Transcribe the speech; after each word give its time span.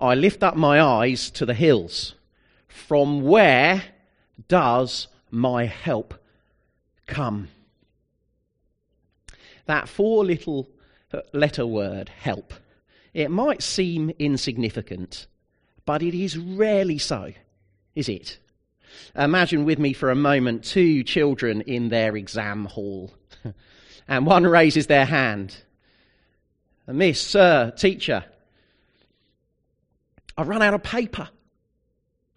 I 0.00 0.14
lift 0.14 0.42
up 0.42 0.56
my 0.56 0.80
eyes 0.80 1.30
to 1.32 1.44
the 1.44 1.54
hills. 1.54 2.14
From 2.68 3.22
where 3.22 3.82
does 4.48 5.08
my 5.30 5.66
help 5.66 6.14
come? 7.06 7.48
That 9.66 9.88
four 9.88 10.24
little 10.24 10.68
uh, 11.12 11.20
letter 11.32 11.66
word, 11.66 12.08
help, 12.08 12.54
it 13.12 13.30
might 13.30 13.62
seem 13.62 14.10
insignificant, 14.18 15.26
but 15.84 16.02
it 16.02 16.14
is 16.14 16.38
rarely 16.38 16.98
so, 16.98 17.32
is 17.94 18.08
it? 18.08 18.38
Imagine 19.14 19.64
with 19.64 19.78
me 19.78 19.92
for 19.92 20.10
a 20.10 20.16
moment 20.16 20.64
two 20.64 21.04
children 21.04 21.60
in 21.62 21.88
their 21.88 22.16
exam 22.16 22.64
hall, 22.64 23.12
and 24.08 24.26
one 24.26 24.44
raises 24.44 24.86
their 24.86 25.04
hand. 25.04 25.56
Miss, 26.86 27.20
sir, 27.20 27.72
teacher, 27.76 28.24
I've 30.40 30.48
run 30.48 30.62
out 30.62 30.72
of 30.72 30.82
paper. 30.82 31.28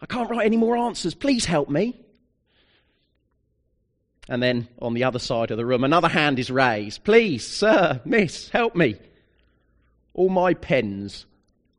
I 0.02 0.06
can't 0.06 0.30
write 0.30 0.46
any 0.46 0.58
more 0.58 0.76
answers. 0.76 1.14
Please 1.14 1.46
help 1.46 1.70
me. 1.70 1.98
And 4.28 4.44
then 4.44 4.68
on 4.82 4.94
the 4.94 5.06
other 5.06 5.20
side 5.20 5.52
of 5.52 5.58
the 5.58 5.66
room, 5.66 5.86
another 5.86 6.10
hand 6.10 6.38
is 6.38 6.52
raised. 6.52 7.06
Please, 7.06 7.48
sir, 7.48 8.02
miss, 8.04 8.50
help 8.50 8.76
me. 8.76 8.98
All 10.14 10.28
my 10.28 10.54
pens 10.54 11.26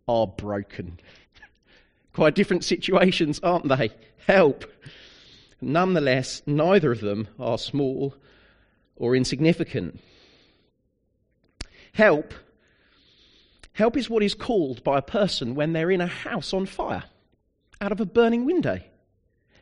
are 0.09 0.27
broken. 0.27 0.99
Quite 2.15 2.35
different 2.35 2.65
situations, 2.65 3.39
aren't 3.43 3.69
they? 3.69 3.91
Help. 4.27 4.65
Nonetheless, 5.61 6.41
neither 6.47 6.91
of 6.91 7.01
them 7.01 7.29
are 7.39 7.59
small 7.59 8.15
or 8.97 9.15
insignificant. 9.15 10.01
Help. 11.93 12.33
Help 13.75 13.97
is 13.97 14.09
what 14.09 14.23
is 14.23 14.35
called 14.35 14.85
by 14.85 14.99
a 14.99 15.03
person 15.03 15.57
when 15.57 15.73
they're 15.73 15.91
in 15.91 16.01
a 16.01 16.07
house 16.07 16.55
on 16.55 16.65
fire, 16.65 17.03
out 17.81 17.91
of 17.91 18.01
a 18.01 18.07
burning 18.07 18.45
window. 18.45 18.81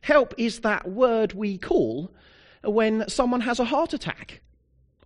Help 0.02 0.34
is 0.36 0.60
that 0.60 0.88
word 0.88 1.32
we 1.32 1.56
call 1.56 2.12
when 2.62 3.08
someone 3.08 3.40
has 3.40 3.58
a 3.58 3.64
heart 3.64 3.94
attack 3.94 4.42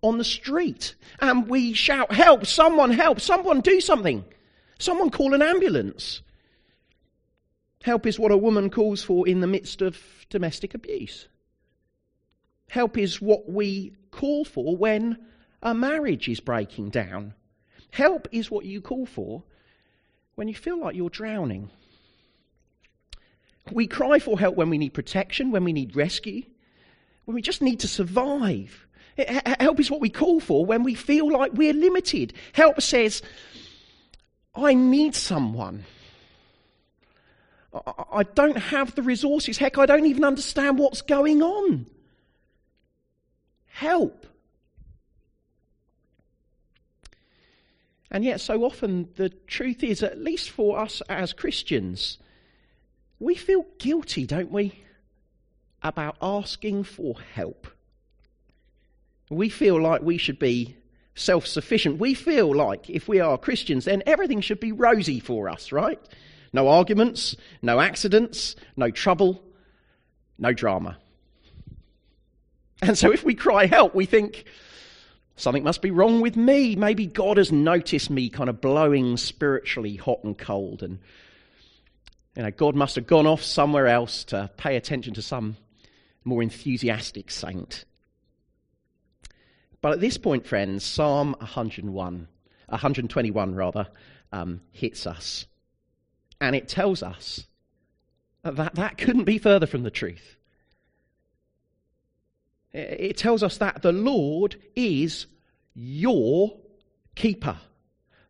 on 0.01 0.17
the 0.17 0.25
street 0.25 0.95
and 1.21 1.47
we 1.47 1.71
shout, 1.71 2.11
Help, 2.11 2.45
someone 2.45 2.91
help, 2.91 3.21
someone 3.21 3.61
do 3.61 3.79
something, 3.79 4.25
someone 4.77 5.09
call 5.09 5.33
an 5.33 5.41
ambulance. 5.41 6.21
Help 7.83 8.05
is 8.05 8.19
what 8.19 8.33
a 8.33 8.37
woman 8.37 8.69
calls 8.69 9.01
for 9.01 9.25
in 9.25 9.39
the 9.39 9.47
midst 9.47 9.81
of 9.81 9.97
domestic 10.29 10.73
abuse. 10.73 11.29
Help 12.69 12.97
is 12.97 13.21
what 13.21 13.49
we 13.49 13.95
call 14.11 14.43
for 14.43 14.75
when 14.75 15.17
a 15.63 15.73
marriage 15.73 16.27
is 16.27 16.41
breaking 16.41 16.89
down. 16.89 17.33
Help 17.91 18.27
is 18.31 18.51
what 18.51 18.65
you 18.65 18.81
call 18.81 19.05
for 19.05 19.43
when 20.35 20.47
you 20.47 20.55
feel 20.55 20.79
like 20.79 20.95
you're 20.95 21.09
drowning. 21.09 21.69
We 23.71 23.87
cry 23.87 24.19
for 24.19 24.39
help 24.39 24.55
when 24.55 24.69
we 24.69 24.77
need 24.77 24.93
protection, 24.93 25.51
when 25.51 25.63
we 25.63 25.73
need 25.73 25.95
rescue, 25.95 26.43
when 27.25 27.35
we 27.35 27.41
just 27.41 27.61
need 27.61 27.81
to 27.81 27.87
survive. 27.87 28.87
Help 29.59 29.79
is 29.79 29.89
what 29.89 29.99
we 29.99 30.09
call 30.09 30.39
for 30.39 30.65
when 30.65 30.83
we 30.83 30.93
feel 30.93 31.31
like 31.31 31.53
we're 31.53 31.73
limited. 31.73 32.33
Help 32.53 32.81
says, 32.81 33.21
I 34.55 34.73
need 34.73 35.15
someone. 35.15 35.85
I 37.73 38.23
don't 38.23 38.57
have 38.57 38.95
the 38.95 39.01
resources. 39.01 39.57
Heck, 39.57 39.77
I 39.77 39.85
don't 39.85 40.05
even 40.05 40.23
understand 40.23 40.79
what's 40.79 41.01
going 41.01 41.41
on. 41.41 41.87
Help. 43.65 44.25
And 48.09 48.23
yet, 48.23 48.39
so 48.39 48.63
often, 48.63 49.09
the 49.15 49.29
truth 49.29 49.83
is, 49.83 50.01
at 50.01 50.17
least 50.17 50.49
for 50.49 50.79
us 50.79 51.01
as 51.09 51.33
Christians, 51.33 52.17
we 53.19 53.35
feel 53.35 53.65
guilty, 53.79 54.25
don't 54.25 54.51
we? 54.51 54.83
about 55.81 56.17
asking 56.21 56.83
for 56.83 57.15
help. 57.33 57.67
We 59.29 59.49
feel 59.49 59.81
like 59.81 60.01
we 60.01 60.17
should 60.17 60.39
be 60.39 60.75
self 61.15 61.45
sufficient. 61.47 61.99
We 61.99 62.13
feel 62.13 62.55
like 62.55 62.89
if 62.89 63.07
we 63.07 63.19
are 63.19 63.37
Christians, 63.37 63.85
then 63.85 64.03
everything 64.05 64.41
should 64.41 64.59
be 64.59 64.71
rosy 64.71 65.19
for 65.19 65.49
us, 65.49 65.71
right? 65.71 65.99
No 66.53 66.69
arguments, 66.69 67.35
no 67.61 67.79
accidents, 67.79 68.55
no 68.75 68.89
trouble, 68.89 69.43
no 70.37 70.53
drama. 70.53 70.97
And 72.81 72.97
so 72.97 73.11
if 73.11 73.23
we 73.23 73.33
cry 73.33 73.65
help, 73.65 73.95
we 73.95 74.05
think, 74.05 74.45
something 75.37 75.63
must 75.63 75.81
be 75.81 75.91
wrong 75.91 76.19
with 76.19 76.35
me. 76.35 76.75
Maybe 76.75 77.05
God 77.05 77.37
has 77.37 77.51
noticed 77.51 78.09
me 78.09 78.29
kind 78.29 78.49
of 78.49 78.59
blowing 78.59 79.15
spiritually 79.15 79.95
hot 79.95 80.23
and 80.23 80.37
cold. 80.37 80.83
And, 80.83 80.99
you 82.35 82.43
know, 82.43 82.51
God 82.51 82.75
must 82.75 82.95
have 82.95 83.07
gone 83.07 83.25
off 83.25 83.41
somewhere 83.41 83.87
else 83.87 84.25
to 84.25 84.51
pay 84.57 84.75
attention 84.75 85.13
to 85.13 85.21
some 85.21 85.55
more 86.25 86.43
enthusiastic 86.43 87.31
saint. 87.31 87.85
But 89.81 89.93
at 89.93 89.99
this 90.01 90.17
point, 90.17 90.45
friends, 90.45 90.83
Psalm 90.83 91.35
101, 91.39 92.27
121 92.67 93.55
rather, 93.55 93.87
um, 94.31 94.61
hits 94.71 95.07
us. 95.07 95.45
And 96.41 96.55
it 96.55 96.67
tells 96.67 97.01
us 97.01 97.47
that 98.43 98.75
that 98.75 98.97
couldn't 98.97 99.25
be 99.25 99.37
further 99.37 99.67
from 99.67 99.83
the 99.83 99.91
truth. 99.91 100.36
It 102.73 103.17
tells 103.17 103.43
us 103.43 103.57
that 103.57 103.81
the 103.81 103.91
Lord 103.91 104.57
is 104.75 105.25
your 105.73 106.57
keeper. 107.15 107.57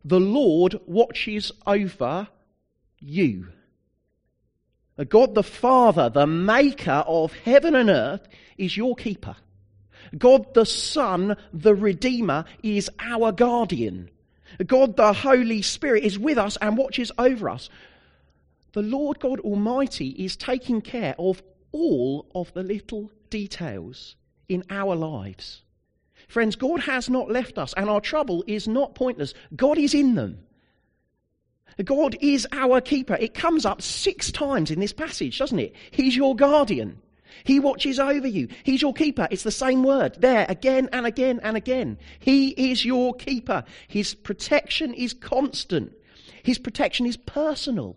The 0.05 0.19
Lord 0.19 0.79
watches 0.85 1.51
over 1.65 2.27
you. 2.99 3.49
God 5.09 5.35
the 5.35 5.43
Father, 5.43 6.09
the 6.09 6.25
maker 6.25 7.03
of 7.05 7.33
heaven 7.33 7.75
and 7.75 7.89
earth, 7.89 8.27
is 8.57 8.77
your 8.77 8.95
keeper. 8.95 9.35
God 10.17 10.53
the 10.53 10.65
Son, 10.65 11.35
the 11.53 11.75
Redeemer, 11.75 12.45
is 12.63 12.89
our 12.99 13.31
guardian. 13.31 14.09
God 14.65 14.95
the 14.95 15.13
Holy 15.13 15.61
Spirit 15.61 16.03
is 16.03 16.17
with 16.17 16.37
us 16.37 16.57
and 16.61 16.77
watches 16.77 17.11
over 17.17 17.49
us. 17.49 17.69
The 18.73 18.81
Lord 18.81 19.19
God 19.19 19.39
Almighty 19.41 20.09
is 20.09 20.35
taking 20.37 20.81
care 20.81 21.15
of 21.19 21.43
all 21.71 22.27
of 22.33 22.53
the 22.53 22.63
little 22.63 23.11
details 23.29 24.15
in 24.49 24.63
our 24.69 24.95
lives. 24.95 25.61
Friends, 26.27 26.55
God 26.55 26.81
has 26.81 27.09
not 27.09 27.31
left 27.31 27.57
us, 27.57 27.73
and 27.77 27.89
our 27.89 28.01
trouble 28.01 28.43
is 28.47 28.67
not 28.67 28.95
pointless. 28.95 29.33
God 29.55 29.77
is 29.77 29.93
in 29.93 30.15
them. 30.15 30.39
God 31.83 32.17
is 32.19 32.47
our 32.51 32.81
keeper. 32.81 33.15
It 33.15 33.33
comes 33.33 33.65
up 33.65 33.81
six 33.81 34.31
times 34.31 34.71
in 34.71 34.79
this 34.79 34.93
passage, 34.93 35.37
doesn't 35.37 35.59
it? 35.59 35.75
He's 35.91 36.15
your 36.15 36.35
guardian. 36.35 36.99
He 37.43 37.59
watches 37.59 37.99
over 37.99 38.27
you. 38.27 38.47
He's 38.63 38.81
your 38.81 38.93
keeper. 38.93 39.27
It's 39.29 39.43
the 39.43 39.51
same 39.51 39.83
word 39.83 40.15
there 40.19 40.45
again 40.49 40.89
and 40.91 41.05
again 41.05 41.39
and 41.43 41.55
again. 41.55 41.97
He 42.19 42.49
is 42.71 42.83
your 42.83 43.13
keeper. 43.13 43.63
His 43.87 44.15
protection 44.15 44.93
is 44.93 45.13
constant. 45.13 45.93
His 46.43 46.57
protection 46.57 47.05
is 47.05 47.17
personal. 47.17 47.95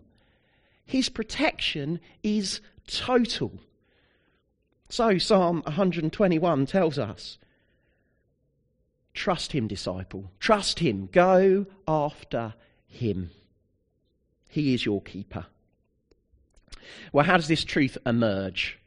His 0.84 1.09
protection 1.09 2.00
is 2.22 2.61
total. 2.87 3.53
So 4.90 5.18
Psalm 5.18 5.62
121 5.62 6.66
tells 6.66 6.98
us 6.98 7.38
trust 9.14 9.52
him, 9.52 9.68
disciple. 9.68 10.32
Trust 10.40 10.80
him. 10.80 11.08
Go 11.12 11.66
after 11.86 12.54
him. 12.88 13.30
He 14.48 14.74
is 14.74 14.84
your 14.84 15.00
keeper. 15.00 15.46
Well, 17.12 17.24
how 17.24 17.36
does 17.36 17.46
this 17.46 17.62
truth 17.62 17.98
emerge? 18.04 18.80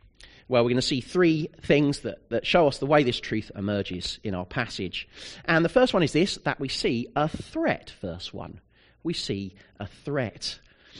Well, 0.49 0.63
we're 0.63 0.71
going 0.71 0.75
to 0.75 0.81
see 0.81 0.99
three 0.99 1.47
things 1.61 2.01
that, 2.01 2.29
that 2.31 2.45
show 2.45 2.67
us 2.67 2.79
the 2.79 2.85
way 2.85 3.03
this 3.03 3.21
truth 3.21 3.49
emerges 3.55 4.19
in 4.25 4.35
our 4.35 4.45
passage. 4.45 5.07
And 5.45 5.63
the 5.63 5.69
first 5.69 5.93
one 5.93 6.03
is 6.03 6.11
this 6.11 6.35
that 6.43 6.59
we 6.59 6.67
see 6.67 7.07
a 7.15 7.29
threat, 7.29 7.93
verse 8.01 8.33
1. 8.33 8.59
We 9.03 9.13
see 9.13 9.55
a 9.79 9.87
threat. 9.87 10.59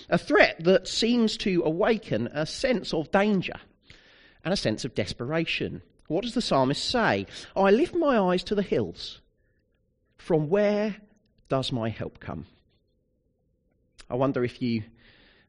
A 0.10 0.18
threat 0.18 0.64
that 0.64 0.88
seems 0.88 1.36
to 1.38 1.62
awaken 1.66 2.28
a 2.28 2.46
sense 2.46 2.94
of 2.94 3.12
danger 3.12 3.60
and 4.44 4.54
a 4.54 4.58
sense 4.58 4.86
of 4.86 4.96
desperation. 4.96 5.82
What 6.08 6.24
does 6.24 6.34
the 6.34 6.42
psalmist 6.42 6.84
say? 6.84 7.28
I 7.56 7.72
lift 7.72 7.96
my 7.96 8.18
eyes 8.20 8.44
to 8.46 8.56
the 8.56 8.62
hills. 8.62 9.22
From 10.18 10.50
where 10.50 10.98
does 11.50 11.72
my 11.72 11.90
help 11.90 12.20
come? 12.20 12.46
I 14.10 14.16
wonder 14.16 14.44
if 14.44 14.62
you 14.62 14.84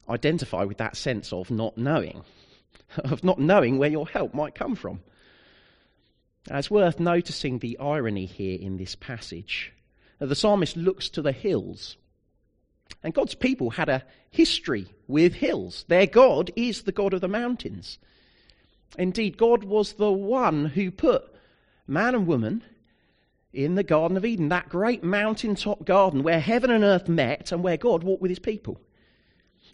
identify 0.09 0.65
with 0.65 0.79
that 0.79 0.97
sense 0.97 1.33
of 1.33 1.51
not 1.51 1.77
knowing, 1.77 2.25
of 2.99 3.25
not 3.25 3.39
knowing 3.39 3.79
where 3.79 3.91
your 3.91 4.09
help 4.09 4.35
might 4.35 4.55
come 4.55 4.75
from. 4.75 5.01
It's 6.51 6.71
worth 6.71 7.01
noticing 7.01 7.59
the 7.59 7.79
irony 7.79 8.27
here 8.27 8.59
in 8.61 8.77
this 8.77 8.95
passage. 8.95 9.73
The 10.19 10.35
psalmist 10.35 10.77
looks 10.77 11.09
to 11.11 11.23
the 11.23 11.33
hills. 11.33 11.97
And 13.03 13.15
God's 13.15 13.35
people 13.35 13.71
had 13.71 13.89
a 13.89 14.05
history 14.31 14.87
with 15.07 15.35
hills. 15.35 15.85
Their 15.89 16.07
God 16.07 16.51
is 16.55 16.83
the 16.83 16.93
God 16.93 17.15
of 17.15 17.21
the 17.21 17.29
mountains. 17.29 17.99
Indeed, 18.99 19.37
God 19.37 19.65
was 19.65 19.95
the 19.95 20.13
one 20.13 20.67
who 20.67 20.91
put 20.91 21.25
man 21.87 22.15
and 22.15 22.27
woman 22.27 22.63
in 23.53 23.75
the 23.75 23.83
Garden 23.83 24.17
of 24.17 24.25
Eden, 24.25 24.49
that 24.49 24.69
great 24.69 25.05
mountaintop 25.05 25.85
garden 25.85 26.23
where 26.23 26.41
heaven 26.41 26.71
and 26.71 26.85
earth 26.85 27.09
met 27.09 27.53
and 27.53 27.63
where 27.63 27.77
God 27.77 28.03
walked 28.03 28.23
with 28.23 28.31
his 28.31 28.39
people. 28.39 28.81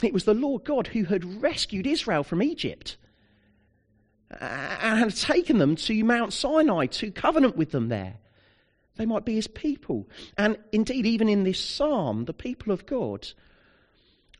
It 0.02 0.12
was 0.12 0.24
the 0.24 0.34
Lord 0.34 0.64
God 0.64 0.86
who 0.88 1.04
had 1.04 1.42
rescued 1.42 1.86
Israel 1.86 2.22
from 2.22 2.42
Egypt 2.42 2.96
and 4.30 4.98
had 4.98 5.16
taken 5.16 5.58
them 5.58 5.76
to 5.76 6.04
Mount 6.04 6.32
Sinai 6.32 6.86
to 6.86 7.10
covenant 7.10 7.56
with 7.56 7.70
them 7.70 7.88
there. 7.88 8.16
They 8.96 9.06
might 9.06 9.24
be 9.24 9.34
his 9.34 9.48
people. 9.48 10.08
And 10.36 10.58
indeed, 10.72 11.06
even 11.06 11.28
in 11.28 11.44
this 11.44 11.58
psalm, 11.58 12.26
the 12.26 12.32
people 12.32 12.72
of 12.72 12.86
God 12.86 13.28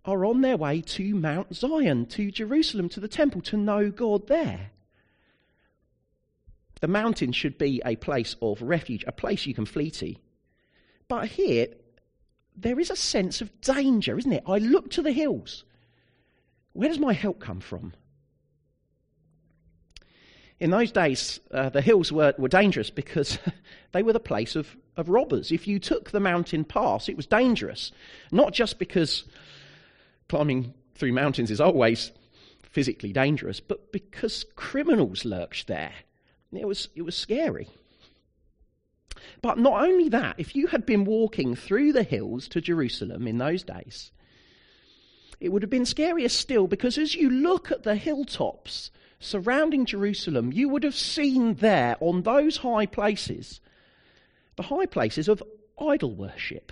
are 0.04 0.24
on 0.24 0.40
their 0.40 0.56
way 0.56 0.80
to 0.80 1.14
Mount 1.14 1.54
Zion, 1.54 2.06
to 2.06 2.30
Jerusalem, 2.30 2.88
to 2.90 3.00
the 3.00 3.08
temple, 3.08 3.42
to 3.42 3.56
know 3.56 3.90
God 3.90 4.26
there. 4.28 4.70
The 6.80 6.88
mountain 6.88 7.32
should 7.32 7.58
be 7.58 7.82
a 7.84 7.96
place 7.96 8.36
of 8.40 8.62
refuge, 8.62 9.04
a 9.06 9.12
place 9.12 9.44
you 9.44 9.54
can 9.54 9.66
flee 9.66 9.90
to. 9.92 10.14
But 11.08 11.28
here, 11.28 11.68
there 12.56 12.80
is 12.80 12.90
a 12.90 12.96
sense 12.96 13.40
of 13.40 13.60
danger, 13.60 14.18
isn't 14.18 14.32
it? 14.32 14.44
I 14.46 14.58
look 14.58 14.90
to 14.92 15.02
the 15.02 15.12
hills. 15.12 15.64
Where 16.72 16.88
does 16.88 16.98
my 16.98 17.12
help 17.12 17.40
come 17.40 17.60
from? 17.60 17.92
In 20.58 20.70
those 20.70 20.92
days, 20.92 21.40
uh, 21.52 21.70
the 21.70 21.80
hills 21.80 22.12
were, 22.12 22.34
were 22.38 22.48
dangerous 22.48 22.90
because 22.90 23.38
they 23.92 24.02
were 24.02 24.12
the 24.12 24.20
place 24.20 24.56
of, 24.56 24.76
of 24.96 25.08
robbers. 25.08 25.52
If 25.52 25.66
you 25.66 25.78
took 25.78 26.10
the 26.10 26.20
mountain 26.20 26.64
pass, 26.64 27.08
it 27.08 27.16
was 27.16 27.26
dangerous. 27.26 27.92
Not 28.30 28.52
just 28.52 28.78
because 28.78 29.24
climbing 30.30 30.72
through 30.94 31.12
mountains 31.12 31.50
is 31.50 31.60
always 31.60 32.12
physically 32.62 33.12
dangerous, 33.12 33.58
but 33.58 33.90
because 33.90 34.46
criminals 34.54 35.24
lurched 35.24 35.66
there. 35.66 35.92
It 36.52 36.68
was, 36.68 36.88
it 36.94 37.02
was 37.02 37.16
scary. 37.16 37.68
But 39.42 39.58
not 39.58 39.82
only 39.82 40.08
that, 40.10 40.36
if 40.38 40.54
you 40.54 40.68
had 40.68 40.86
been 40.86 41.04
walking 41.04 41.56
through 41.56 41.92
the 41.92 42.04
hills 42.04 42.46
to 42.48 42.60
Jerusalem 42.60 43.26
in 43.26 43.38
those 43.38 43.64
days, 43.64 44.12
it 45.40 45.48
would 45.48 45.62
have 45.62 45.70
been 45.70 45.82
scarier 45.82 46.30
still 46.30 46.68
because 46.68 46.96
as 46.96 47.16
you 47.16 47.28
look 47.28 47.72
at 47.72 47.82
the 47.82 47.96
hilltops 47.96 48.92
surrounding 49.18 49.84
Jerusalem, 49.84 50.52
you 50.52 50.68
would 50.68 50.84
have 50.84 50.94
seen 50.94 51.54
there 51.54 51.96
on 51.98 52.22
those 52.22 52.58
high 52.58 52.86
places 52.86 53.60
the 54.54 54.62
high 54.62 54.86
places 54.86 55.26
of 55.26 55.42
idol 55.80 56.14
worship. 56.14 56.70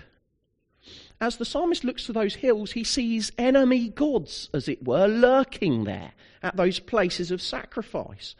As 1.21 1.35
the 1.35 1.45
psalmist 1.45 1.83
looks 1.83 2.05
to 2.05 2.13
those 2.13 2.35
hills, 2.35 2.71
he 2.71 2.83
sees 2.83 3.31
enemy 3.37 3.89
gods, 3.89 4.49
as 4.53 4.69
it 4.69 4.85
were, 4.85 5.07
lurking 5.07 5.83
there 5.83 6.13
at 6.41 6.55
those 6.55 6.79
places 6.79 7.29
of 7.29 7.41
sacrifice. 7.41 8.35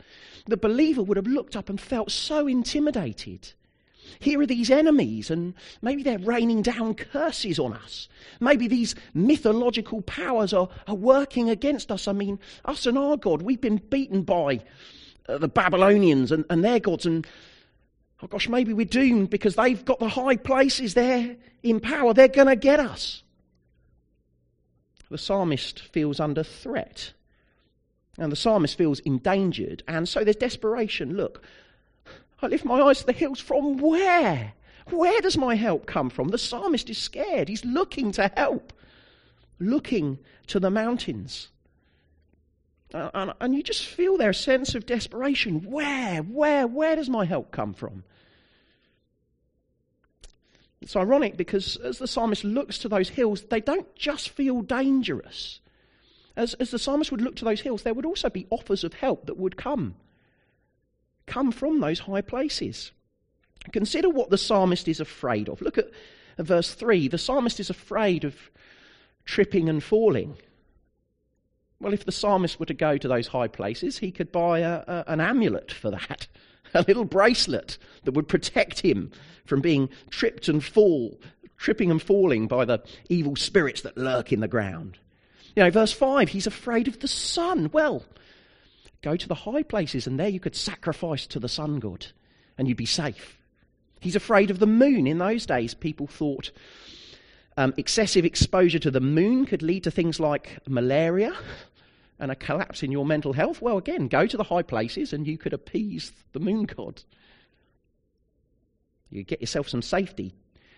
The 0.47 0.55
believer 0.55 1.03
would 1.03 1.17
have 1.17 1.27
looked 1.27 1.57
up 1.57 1.69
and 1.69 1.79
felt 1.79 2.09
so 2.09 2.47
intimidated. 2.47 3.51
Here 4.19 4.39
are 4.39 4.45
these 4.45 4.71
enemies, 4.71 5.29
and 5.29 5.53
maybe 5.81 6.03
they're 6.03 6.19
raining 6.19 6.61
down 6.61 6.95
curses 6.95 7.59
on 7.59 7.73
us. 7.73 8.07
Maybe 8.39 8.67
these 8.67 8.95
mythological 9.13 10.01
powers 10.01 10.53
are, 10.53 10.69
are 10.87 10.95
working 10.95 11.49
against 11.49 11.91
us. 11.91 12.07
I 12.07 12.13
mean, 12.13 12.39
us 12.63 12.85
and 12.85 12.97
our 12.97 13.17
God, 13.17 13.41
we've 13.41 13.61
been 13.61 13.77
beaten 13.77 14.23
by 14.23 14.61
uh, 15.27 15.37
the 15.37 15.49
Babylonians 15.49 16.31
and, 16.31 16.45
and 16.49 16.63
their 16.63 16.79
gods, 16.79 17.05
and 17.05 17.27
oh 18.21 18.27
gosh, 18.27 18.49
maybe 18.49 18.73
we're 18.73 18.85
doomed 18.85 19.29
because 19.29 19.55
they've 19.55 19.83
got 19.83 19.99
the 19.99 20.09
high 20.09 20.35
places 20.35 20.93
there 20.93 21.35
in 21.63 21.79
power. 21.79 22.13
They're 22.13 22.27
going 22.27 22.47
to 22.47 22.55
get 22.55 22.79
us. 22.79 23.23
The 25.09 25.17
psalmist 25.17 25.81
feels 25.81 26.19
under 26.19 26.43
threat. 26.43 27.13
And 28.17 28.31
the 28.31 28.35
psalmist 28.35 28.77
feels 28.77 28.99
endangered. 28.99 29.83
And 29.87 30.07
so 30.07 30.23
there's 30.23 30.35
desperation. 30.35 31.15
Look, 31.15 31.43
I 32.41 32.47
lift 32.47 32.65
my 32.65 32.81
eyes 32.81 32.99
to 32.99 33.05
the 33.05 33.13
hills. 33.13 33.39
From 33.39 33.77
where? 33.77 34.53
Where 34.89 35.21
does 35.21 35.37
my 35.37 35.55
help 35.55 35.85
come 35.85 36.09
from? 36.09 36.29
The 36.29 36.37
psalmist 36.37 36.89
is 36.89 36.97
scared. 36.97 37.47
He's 37.47 37.63
looking 37.63 38.11
to 38.13 38.31
help, 38.35 38.73
looking 39.59 40.19
to 40.47 40.59
the 40.59 40.69
mountains. 40.69 41.49
Uh, 42.93 43.09
and, 43.13 43.33
and 43.39 43.55
you 43.55 43.61
just 43.61 43.85
feel 43.85 44.17
their 44.17 44.33
sense 44.33 44.73
of 44.75 44.85
desperation. 44.85 45.61
Where, 45.69 46.21
where, 46.21 46.65
where 46.65 46.95
does 46.95 47.09
my 47.09 47.25
help 47.25 47.51
come 47.51 47.73
from? 47.73 48.03
It's 50.81 50.95
ironic 50.95 51.37
because 51.37 51.75
as 51.77 51.99
the 51.99 52.07
psalmist 52.07 52.43
looks 52.43 52.79
to 52.79 52.89
those 52.89 53.09
hills, 53.09 53.43
they 53.49 53.59
don't 53.59 53.93
just 53.95 54.29
feel 54.29 54.61
dangerous. 54.61 55.59
As, 56.35 56.53
as 56.55 56.71
the 56.71 56.79
psalmist 56.79 57.11
would 57.11 57.21
look 57.21 57.35
to 57.37 57.45
those 57.45 57.61
hills, 57.61 57.83
there 57.83 57.93
would 57.93 58.05
also 58.05 58.29
be 58.29 58.47
offers 58.49 58.83
of 58.83 58.93
help 58.93 59.25
that 59.25 59.37
would 59.37 59.57
come 59.57 59.95
come 61.29 61.51
from 61.51 61.79
those 61.79 61.99
high 61.99 62.21
places. 62.21 62.91
Consider 63.71 64.09
what 64.09 64.29
the 64.29 64.37
psalmist 64.37 64.87
is 64.87 64.99
afraid 64.99 65.47
of. 65.47 65.61
Look 65.61 65.77
at 65.77 65.91
verse 66.37 66.73
3. 66.73 67.07
The 67.07 67.17
psalmist 67.17 67.59
is 67.59 67.69
afraid 67.69 68.23
of 68.25 68.35
tripping 69.25 69.69
and 69.69 69.83
falling. 69.83 70.35
Well, 71.79 71.93
if 71.93 72.05
the 72.05 72.11
psalmist 72.11 72.59
were 72.59 72.65
to 72.65 72.73
go 72.73 72.97
to 72.97 73.07
those 73.07 73.27
high 73.27 73.47
places, 73.47 73.97
he 73.97 74.11
could 74.11 74.31
buy 74.31 74.59
a, 74.59 74.83
a, 74.87 75.03
an 75.07 75.21
amulet 75.21 75.71
for 75.71 75.91
that, 75.91 76.27
a 76.73 76.83
little 76.87 77.05
bracelet 77.05 77.77
that 78.03 78.13
would 78.13 78.27
protect 78.27 78.79
him 78.79 79.11
from 79.45 79.61
being 79.61 79.89
tripped 80.09 80.47
and 80.47 80.63
fall, 80.63 81.19
tripping 81.57 81.89
and 81.89 82.01
falling 82.01 82.47
by 82.47 82.65
the 82.65 82.83
evil 83.09 83.35
spirits 83.35 83.81
that 83.81 83.97
lurk 83.97 84.31
in 84.31 84.41
the 84.41 84.47
ground. 84.47 84.97
You 85.55 85.63
know, 85.63 85.71
verse 85.71 85.91
5, 85.91 86.29
he's 86.29 86.47
afraid 86.47 86.87
of 86.87 86.99
the 86.99 87.07
sun. 87.07 87.69
Well, 87.73 88.03
Go 89.01 89.15
to 89.15 89.27
the 89.27 89.35
high 89.35 89.63
places, 89.63 90.07
and 90.07 90.19
there 90.19 90.27
you 90.27 90.39
could 90.39 90.55
sacrifice 90.55 91.25
to 91.27 91.39
the 91.39 91.47
sun 91.47 91.79
god, 91.79 92.07
and 92.57 92.67
you'd 92.67 92.77
be 92.77 92.85
safe. 92.85 93.39
He's 94.01 94.15
afraid 94.15 94.51
of 94.51 94.59
the 94.59 94.67
moon. 94.67 95.07
In 95.07 95.17
those 95.17 95.45
days, 95.45 95.73
people 95.73 96.07
thought 96.07 96.51
um, 97.59 97.73
excessive 97.75 98.23
exposure 98.23 98.79
to 98.79 98.89
the 98.89 99.01
moon 99.01 99.45
could 99.45 99.61
lead 99.61 99.83
to 99.83 99.91
things 99.91 100.17
like 100.17 100.59
malaria 100.65 101.33
and 102.17 102.31
a 102.31 102.35
collapse 102.35 102.83
in 102.83 102.89
your 102.89 103.05
mental 103.05 103.33
health. 103.33 103.61
Well, 103.61 103.77
again, 103.77 104.07
go 104.07 104.25
to 104.25 104.37
the 104.37 104.45
high 104.45 104.61
places, 104.61 105.11
and 105.11 105.27
you 105.27 105.37
could 105.37 105.51
appease 105.51 106.13
the 106.31 106.39
moon 106.39 106.63
god. 106.63 107.03
You 109.09 109.23
get 109.23 109.41
yourself 109.41 109.67
some 109.67 109.81
safety. 109.81 110.33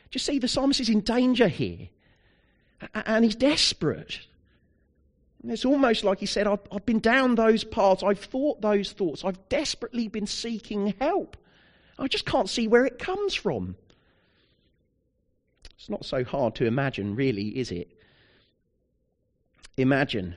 Just 0.09 0.25
see, 0.25 0.39
the 0.39 0.47
psalmist 0.47 0.79
is 0.79 0.89
in 0.89 1.01
danger 1.01 1.47
here, 1.47 1.89
and 2.95 3.23
he's 3.23 3.35
desperate. 3.35 4.19
It's 5.43 5.65
almost 5.65 6.03
like 6.03 6.17
he 6.17 6.25
said, 6.25 6.47
I've, 6.47 6.61
I've 6.71 6.85
been 6.87 6.99
down 6.99 7.35
those 7.35 7.63
paths, 7.63 8.01
I've 8.01 8.17
thought 8.17 8.59
those 8.61 8.91
thoughts, 8.91 9.23
I've 9.23 9.49
desperately 9.49 10.07
been 10.07 10.25
seeking 10.25 10.95
help. 10.99 11.37
I 11.99 12.07
just 12.07 12.25
can't 12.25 12.49
see 12.49 12.67
where 12.67 12.85
it 12.85 12.97
comes 12.97 13.35
from. 13.35 13.75
It's 15.81 15.89
not 15.89 16.05
so 16.05 16.23
hard 16.23 16.53
to 16.55 16.65
imagine, 16.67 17.15
really, 17.15 17.57
is 17.57 17.71
it? 17.71 17.87
Imagine. 19.77 20.35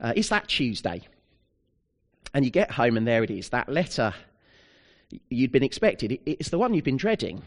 Uh, 0.00 0.12
it's 0.14 0.28
that 0.28 0.46
Tuesday, 0.46 1.02
and 2.32 2.44
you 2.44 2.52
get 2.52 2.70
home, 2.70 2.96
and 2.96 3.04
there 3.04 3.24
it 3.24 3.30
is 3.32 3.48
that 3.48 3.68
letter 3.68 4.14
you'd 5.30 5.50
been 5.50 5.64
expected. 5.64 6.20
It's 6.26 6.50
the 6.50 6.58
one 6.58 6.74
you've 6.74 6.84
been 6.84 6.96
dreading, 6.96 7.42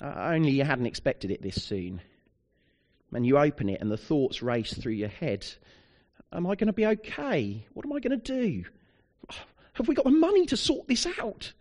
uh, 0.00 0.14
only 0.16 0.52
you 0.52 0.62
hadn't 0.62 0.86
expected 0.86 1.32
it 1.32 1.42
this 1.42 1.60
soon. 1.60 2.00
And 3.12 3.26
you 3.26 3.36
open 3.36 3.68
it, 3.68 3.80
and 3.80 3.90
the 3.90 3.96
thoughts 3.96 4.40
race 4.40 4.72
through 4.72 4.92
your 4.92 5.08
head. 5.08 5.44
Am 6.32 6.46
I 6.46 6.54
going 6.54 6.68
to 6.68 6.72
be 6.72 6.86
okay? 6.86 7.66
What 7.74 7.84
am 7.84 7.92
I 7.94 7.98
going 7.98 8.16
to 8.20 8.44
do? 8.44 8.64
Have 9.72 9.88
we 9.88 9.94
got 9.96 10.04
the 10.04 10.12
money 10.12 10.46
to 10.46 10.56
sort 10.56 10.86
this 10.86 11.04
out? 11.18 11.52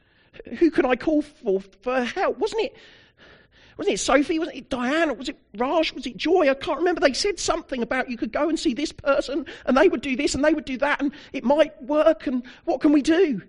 Who 0.60 0.70
can 0.70 0.86
I 0.86 0.96
call 0.96 1.24
for, 1.24 1.62
for 1.82 2.04
help? 2.04 2.38
Wasn't 2.38 2.62
it? 2.62 2.76
Wasn't 3.78 3.94
it 3.94 4.00
Sophie? 4.00 4.40
Wasn't 4.40 4.58
it 4.58 4.70
Diane? 4.70 5.16
Was 5.18 5.30
it 5.30 5.38
Raj? 5.56 5.94
Was 5.94 6.08
it 6.08 6.18
Joy? 6.18 6.50
I 6.50 6.56
can't 6.56 6.80
remember. 6.80 7.00
They 7.00 7.14
said 7.14 7.40
something 7.40 7.84
about 7.84 8.10
you 8.10 8.18
could 8.18 8.32
go 8.32 8.50
and 8.50 8.60
see 8.60 8.74
this 8.74 8.92
person 8.92 9.46
and 9.66 9.78
they 9.78 9.88
would 9.88 10.02
do 10.02 10.16
this 10.16 10.34
and 10.34 10.44
they 10.44 10.54
would 10.54 10.66
do 10.66 10.78
that 10.80 11.00
and 11.00 11.12
it 11.32 11.44
might 11.44 11.82
work 11.84 12.26
and 12.26 12.44
what 12.66 12.82
can 12.82 12.92
we 12.92 13.04
do? 13.04 13.42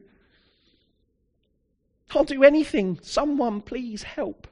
Can't 2.11 2.29
do 2.29 2.45
anything. 2.45 2.99
Someone 3.03 3.63
please 3.63 4.03
help. 4.03 4.47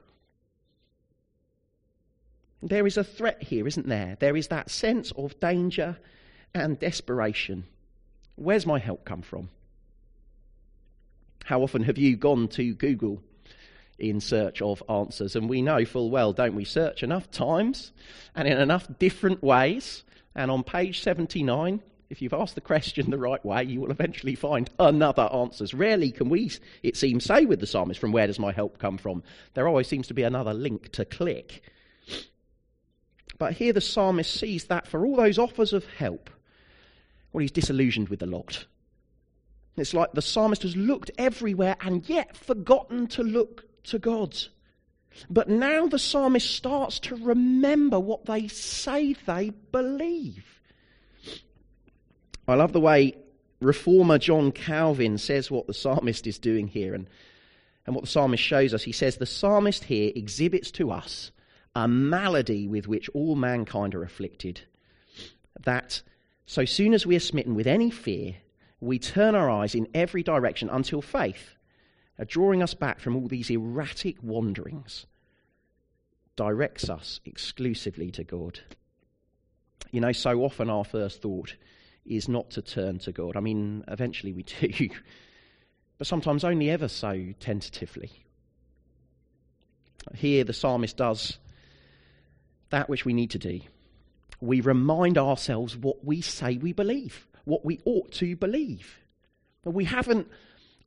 There 2.61 2.87
is 2.87 2.97
a 2.97 3.03
threat 3.03 3.41
here, 3.43 3.67
isn't 3.67 3.87
there? 3.87 4.17
There 4.19 4.35
is 4.35 4.47
that 4.47 4.71
sense 4.71 5.11
of 5.11 5.39
danger 5.39 5.97
and 6.55 6.79
desperation. 6.79 7.65
Where's 8.35 8.65
my 8.65 8.79
help 8.79 9.05
come 9.05 9.21
from? 9.21 9.49
How 11.45 11.61
often 11.61 11.83
have 11.83 11.97
you 11.97 12.15
gone 12.15 12.47
to 12.49 12.73
Google 12.73 13.21
in 13.99 14.19
search 14.19 14.61
of 14.61 14.83
answers? 14.89 15.35
And 15.35 15.49
we 15.49 15.61
know 15.61 15.85
full 15.85 16.09
well, 16.09 16.33
don't 16.33 16.55
we? 16.55 16.65
Search 16.65 17.03
enough 17.03 17.29
times 17.31 17.91
and 18.35 18.47
in 18.47 18.57
enough 18.57 18.87
different 18.99 19.43
ways. 19.43 20.03
And 20.35 20.51
on 20.51 20.63
page 20.63 21.01
79, 21.01 21.81
if 22.09 22.21
you've 22.21 22.33
asked 22.33 22.55
the 22.55 22.61
question 22.61 23.09
the 23.09 23.17
right 23.17 23.43
way, 23.43 23.63
you 23.63 23.81
will 23.81 23.91
eventually 23.91 24.35
find 24.35 24.69
another 24.79 25.23
answers. 25.33 25.73
Rarely 25.73 26.11
can 26.11 26.29
we, 26.29 26.51
it 26.83 26.95
seems, 26.95 27.25
say 27.25 27.45
with 27.45 27.59
the 27.59 27.67
psalmist, 27.67 27.99
from 27.99 28.11
where 28.11 28.27
does 28.27 28.39
my 28.39 28.51
help 28.51 28.77
come 28.77 28.97
from? 28.97 29.23
There 29.55 29.67
always 29.67 29.87
seems 29.87 30.07
to 30.07 30.13
be 30.13 30.23
another 30.23 30.53
link 30.53 30.91
to 30.93 31.05
click. 31.05 31.63
But 33.37 33.53
here 33.53 33.73
the 33.73 33.81
psalmist 33.81 34.33
sees 34.33 34.65
that 34.65 34.87
for 34.87 35.05
all 35.05 35.15
those 35.15 35.37
offers 35.37 35.73
of 35.73 35.85
help, 35.85 36.29
well, 37.31 37.41
he's 37.41 37.51
disillusioned 37.51 38.09
with 38.09 38.19
the 38.19 38.25
lot. 38.25 38.65
It's 39.75 39.93
like 39.93 40.13
the 40.13 40.21
psalmist 40.21 40.63
has 40.63 40.75
looked 40.75 41.11
everywhere 41.17 41.75
and 41.81 42.07
yet 42.09 42.35
forgotten 42.35 43.07
to 43.07 43.21
look 43.21 43.65
to 43.87 43.99
God. 43.99 44.37
But 45.29 45.49
now 45.49 45.87
the 45.87 45.99
psalmist 45.99 46.49
starts 46.49 46.99
to 47.01 47.15
remember 47.15 47.99
what 47.99 48.25
they 48.25 48.47
say 48.47 49.13
they 49.13 49.49
believe. 49.71 50.45
I 52.47 52.55
love 52.55 52.71
the 52.71 52.79
way 52.79 53.15
reformer 53.59 54.17
John 54.17 54.51
Calvin 54.51 55.17
says 55.17 55.49
what 55.49 55.67
the 55.67 55.73
psalmist 55.73 56.27
is 56.27 56.39
doing 56.39 56.67
here 56.67 56.93
and, 56.93 57.09
and 57.85 57.95
what 57.95 58.03
the 58.03 58.09
psalmist 58.09 58.43
shows 58.43 58.73
us. 58.73 58.83
He 58.83 58.91
says 58.91 59.17
the 59.17 59.25
psalmist 59.25 59.83
here 59.83 60.11
exhibits 60.15 60.71
to 60.71 60.91
us 60.91 61.31
a 61.75 61.87
malady 61.87 62.67
with 62.67 62.87
which 62.87 63.09
all 63.09 63.35
mankind 63.35 63.93
are 63.95 64.03
afflicted. 64.03 64.61
That 65.63 66.01
so 66.45 66.65
soon 66.65 66.93
as 66.93 67.05
we 67.05 67.15
are 67.15 67.19
smitten 67.19 67.55
with 67.55 67.67
any 67.67 67.91
fear, 67.91 68.35
we 68.79 68.99
turn 68.99 69.35
our 69.35 69.49
eyes 69.49 69.75
in 69.75 69.87
every 69.93 70.23
direction 70.23 70.69
until 70.69 71.01
faith, 71.01 71.55
uh, 72.19 72.25
drawing 72.27 72.63
us 72.63 72.73
back 72.73 72.99
from 72.99 73.15
all 73.15 73.27
these 73.27 73.49
erratic 73.49 74.21
wanderings, 74.21 75.05
directs 76.35 76.89
us 76.89 77.19
exclusively 77.25 78.11
to 78.11 78.23
God. 78.23 78.59
You 79.91 80.01
know, 80.01 80.11
so 80.11 80.41
often 80.43 80.69
our 80.69 80.83
first 80.83 81.21
thought 81.21 81.55
is 82.05 82.29
not 82.29 82.49
to 82.51 82.61
turn 82.61 82.99
to 82.99 83.11
God. 83.11 83.35
I 83.35 83.39
mean, 83.39 83.83
eventually 83.87 84.33
we 84.33 84.43
do, 84.61 84.89
but 85.97 86.07
sometimes 86.07 86.43
only 86.43 86.69
ever 86.69 86.87
so 86.87 87.33
tentatively. 87.39 88.11
Here, 90.15 90.43
the 90.43 90.53
psalmist 90.53 90.95
does 90.95 91.37
that 92.69 92.89
which 92.89 93.05
we 93.05 93.13
need 93.13 93.31
to 93.31 93.39
do. 93.39 93.61
We 94.39 94.61
remind 94.61 95.17
ourselves 95.17 95.75
what 95.75 96.03
we 96.05 96.21
say 96.21 96.57
we 96.57 96.73
believe, 96.73 97.27
what 97.45 97.65
we 97.65 97.79
ought 97.85 98.11
to 98.13 98.35
believe. 98.35 98.99
But 99.63 99.71
we 99.71 99.85
haven't 99.85 100.27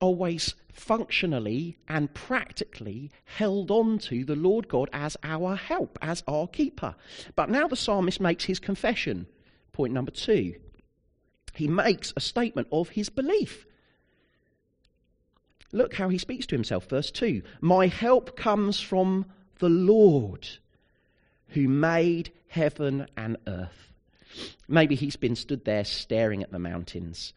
always 0.01 0.55
functionally 0.73 1.77
and 1.89 2.13
practically 2.15 3.11
held 3.25 3.71
on 3.71 3.99
to 3.99 4.25
the 4.25 4.37
Lord 4.37 4.69
God 4.69 4.89
as 4.93 5.17
our 5.23 5.57
help, 5.57 5.99
as 6.03 6.23
our 6.27 6.49
keeper. 6.49 6.95
But 7.37 7.51
now 7.51 7.69
the 7.69 7.77
psalmist 7.77 8.21
makes 8.21 8.45
his 8.45 8.59
confession. 8.59 9.27
Point 9.73 9.93
number 9.93 10.11
two. 10.11 10.55
He 11.55 11.69
makes 11.69 12.13
a 12.17 12.21
statement 12.21 12.69
of 12.73 12.91
his 12.91 13.09
belief. 13.11 13.67
Look 15.73 15.95
how 15.95 16.09
he 16.09 16.19
speaks 16.19 16.47
to 16.47 16.57
himself. 16.57 16.89
Verse 16.89 17.11
2 17.11 17.43
My 17.61 17.87
help 17.87 18.37
comes 18.37 18.81
from 18.81 19.27
the 19.59 19.69
Lord 19.69 20.49
who 21.49 21.69
made 21.69 22.33
heaven 22.49 23.07
and 23.17 23.37
earth. 23.47 23.93
Maybe 24.69 24.95
he's 24.95 25.17
been 25.17 25.37
stood 25.37 25.65
there 25.65 25.85
staring 25.85 26.43
at 26.43 26.53
the 26.53 26.59
mountains, 26.59 27.33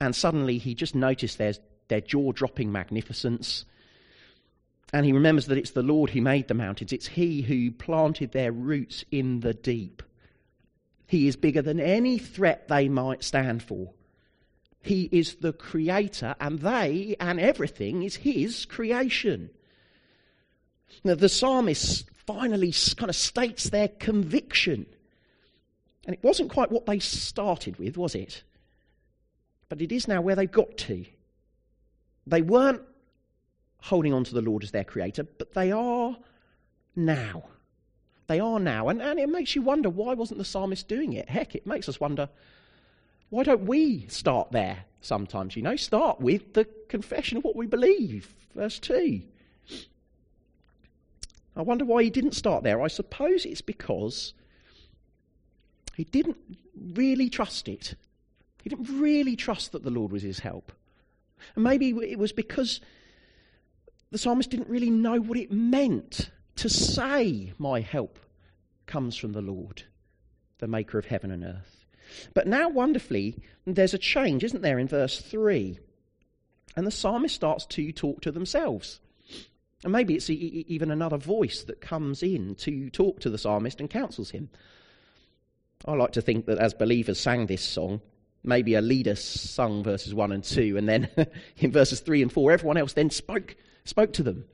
and 0.00 0.16
suddenly 0.16 0.58
he 0.58 0.74
just 0.74 0.94
noticed 0.94 1.38
there's 1.38 1.60
their 1.88 2.00
jaw 2.00 2.32
dropping 2.32 2.72
magnificence. 2.72 3.64
And 4.92 5.04
he 5.04 5.12
remembers 5.12 5.46
that 5.46 5.58
it's 5.58 5.72
the 5.72 5.82
Lord 5.82 6.10
who 6.10 6.20
made 6.20 6.48
the 6.48 6.54
mountains, 6.54 6.92
it's 6.92 7.08
he 7.08 7.42
who 7.42 7.70
planted 7.70 8.32
their 8.32 8.52
roots 8.52 9.04
in 9.10 9.40
the 9.40 9.54
deep. 9.54 10.02
He 11.06 11.28
is 11.28 11.36
bigger 11.36 11.62
than 11.62 11.80
any 11.80 12.18
threat 12.18 12.68
they 12.68 12.88
might 12.88 13.22
stand 13.22 13.62
for. 13.62 13.92
He 14.82 15.08
is 15.10 15.36
the 15.36 15.52
creator, 15.52 16.34
and 16.40 16.58
they 16.58 17.16
and 17.18 17.40
everything 17.40 18.02
is 18.02 18.16
his 18.16 18.66
creation. 18.66 19.50
Now, 21.02 21.14
the 21.14 21.28
psalmist 21.28 22.08
finally 22.26 22.72
kind 22.96 23.10
of 23.10 23.16
states 23.16 23.70
their 23.70 23.88
conviction. 23.88 24.86
And 26.06 26.14
it 26.14 26.22
wasn't 26.22 26.50
quite 26.50 26.70
what 26.70 26.86
they 26.86 26.98
started 26.98 27.78
with, 27.78 27.96
was 27.96 28.14
it? 28.14 28.42
But 29.68 29.80
it 29.80 29.90
is 29.90 30.06
now 30.06 30.20
where 30.20 30.36
they've 30.36 30.50
got 30.50 30.76
to. 30.78 31.04
They 32.26 32.42
weren't 32.42 32.82
holding 33.80 34.14
on 34.14 34.24
to 34.24 34.34
the 34.34 34.40
Lord 34.40 34.62
as 34.64 34.70
their 34.70 34.84
creator, 34.84 35.24
but 35.24 35.52
they 35.52 35.70
are 35.70 36.16
now. 36.96 37.44
They 38.26 38.40
are 38.40 38.58
now. 38.58 38.88
And, 38.88 39.02
and 39.02 39.18
it 39.18 39.28
makes 39.28 39.54
you 39.54 39.62
wonder 39.62 39.90
why 39.90 40.14
wasn't 40.14 40.38
the 40.38 40.44
psalmist 40.44 40.88
doing 40.88 41.12
it? 41.12 41.28
Heck, 41.28 41.54
it 41.54 41.66
makes 41.66 41.88
us 41.88 42.00
wonder 42.00 42.28
why 43.30 43.42
don't 43.42 43.66
we 43.66 44.06
start 44.08 44.52
there 44.52 44.84
sometimes, 45.00 45.56
you 45.56 45.62
know? 45.62 45.76
Start 45.76 46.20
with 46.20 46.54
the 46.54 46.66
confession 46.88 47.36
of 47.36 47.44
what 47.44 47.56
we 47.56 47.66
believe. 47.66 48.32
Verse 48.54 48.78
2. 48.78 49.22
I 51.56 51.62
wonder 51.62 51.84
why 51.84 52.02
he 52.02 52.10
didn't 52.10 52.34
start 52.34 52.62
there. 52.62 52.80
I 52.80 52.88
suppose 52.88 53.44
it's 53.44 53.60
because 53.60 54.34
he 55.94 56.04
didn't 56.04 56.38
really 56.94 57.28
trust 57.28 57.68
it. 57.68 57.94
He 58.62 58.70
didn't 58.70 59.00
really 59.00 59.36
trust 59.36 59.72
that 59.72 59.84
the 59.84 59.90
Lord 59.90 60.10
was 60.10 60.22
his 60.22 60.38
help. 60.38 60.72
And 61.54 61.64
maybe 61.64 61.90
it 61.90 62.18
was 62.18 62.32
because 62.32 62.80
the 64.10 64.18
psalmist 64.18 64.50
didn't 64.50 64.68
really 64.68 64.90
know 64.90 65.20
what 65.20 65.38
it 65.38 65.52
meant 65.52 66.30
to 66.56 66.68
say, 66.68 67.52
My 67.58 67.80
help 67.80 68.18
comes 68.86 69.16
from 69.16 69.32
the 69.32 69.42
Lord, 69.42 69.82
the 70.58 70.68
maker 70.68 70.98
of 70.98 71.06
heaven 71.06 71.30
and 71.30 71.44
earth. 71.44 71.84
But 72.32 72.46
now, 72.46 72.68
wonderfully, 72.68 73.42
there's 73.66 73.94
a 73.94 73.98
change, 73.98 74.44
isn't 74.44 74.62
there, 74.62 74.78
in 74.78 74.86
verse 74.86 75.20
3? 75.20 75.78
And 76.76 76.86
the 76.86 76.90
psalmist 76.90 77.34
starts 77.34 77.66
to 77.66 77.92
talk 77.92 78.20
to 78.22 78.32
themselves. 78.32 79.00
And 79.82 79.92
maybe 79.92 80.14
it's 80.14 80.30
even 80.30 80.90
another 80.90 81.18
voice 81.18 81.62
that 81.64 81.80
comes 81.80 82.22
in 82.22 82.54
to 82.56 82.90
talk 82.90 83.20
to 83.20 83.30
the 83.30 83.38
psalmist 83.38 83.80
and 83.80 83.90
counsels 83.90 84.30
him. 84.30 84.48
I 85.84 85.92
like 85.92 86.12
to 86.12 86.22
think 86.22 86.46
that 86.46 86.58
as 86.58 86.72
believers 86.72 87.20
sang 87.20 87.46
this 87.46 87.62
song, 87.62 88.00
maybe 88.44 88.74
a 88.74 88.80
leader 88.80 89.16
sung 89.16 89.82
verses 89.82 90.14
1 90.14 90.32
and 90.32 90.44
2, 90.44 90.76
and 90.76 90.88
then 90.88 91.08
in 91.56 91.72
verses 91.72 92.00
3 92.00 92.22
and 92.22 92.32
4, 92.32 92.52
everyone 92.52 92.76
else 92.76 92.92
then 92.92 93.10
spoke, 93.10 93.56
spoke 93.84 94.12
to 94.12 94.22
them. 94.22 94.44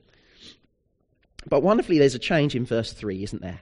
But 1.47 1.61
wonderfully, 1.61 1.99
there's 1.99 2.15
a 2.15 2.19
change 2.19 2.55
in 2.55 2.65
verse 2.65 2.93
3, 2.93 3.23
isn't 3.23 3.41
there? 3.41 3.61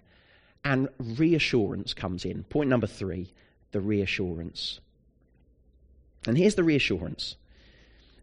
And 0.63 0.89
reassurance 0.99 1.93
comes 1.93 2.25
in. 2.25 2.43
Point 2.43 2.69
number 2.69 2.87
3 2.87 3.33
the 3.71 3.79
reassurance. 3.79 4.79
And 6.25 6.37
here's 6.37 6.55
the 6.55 6.63
reassurance 6.63 7.35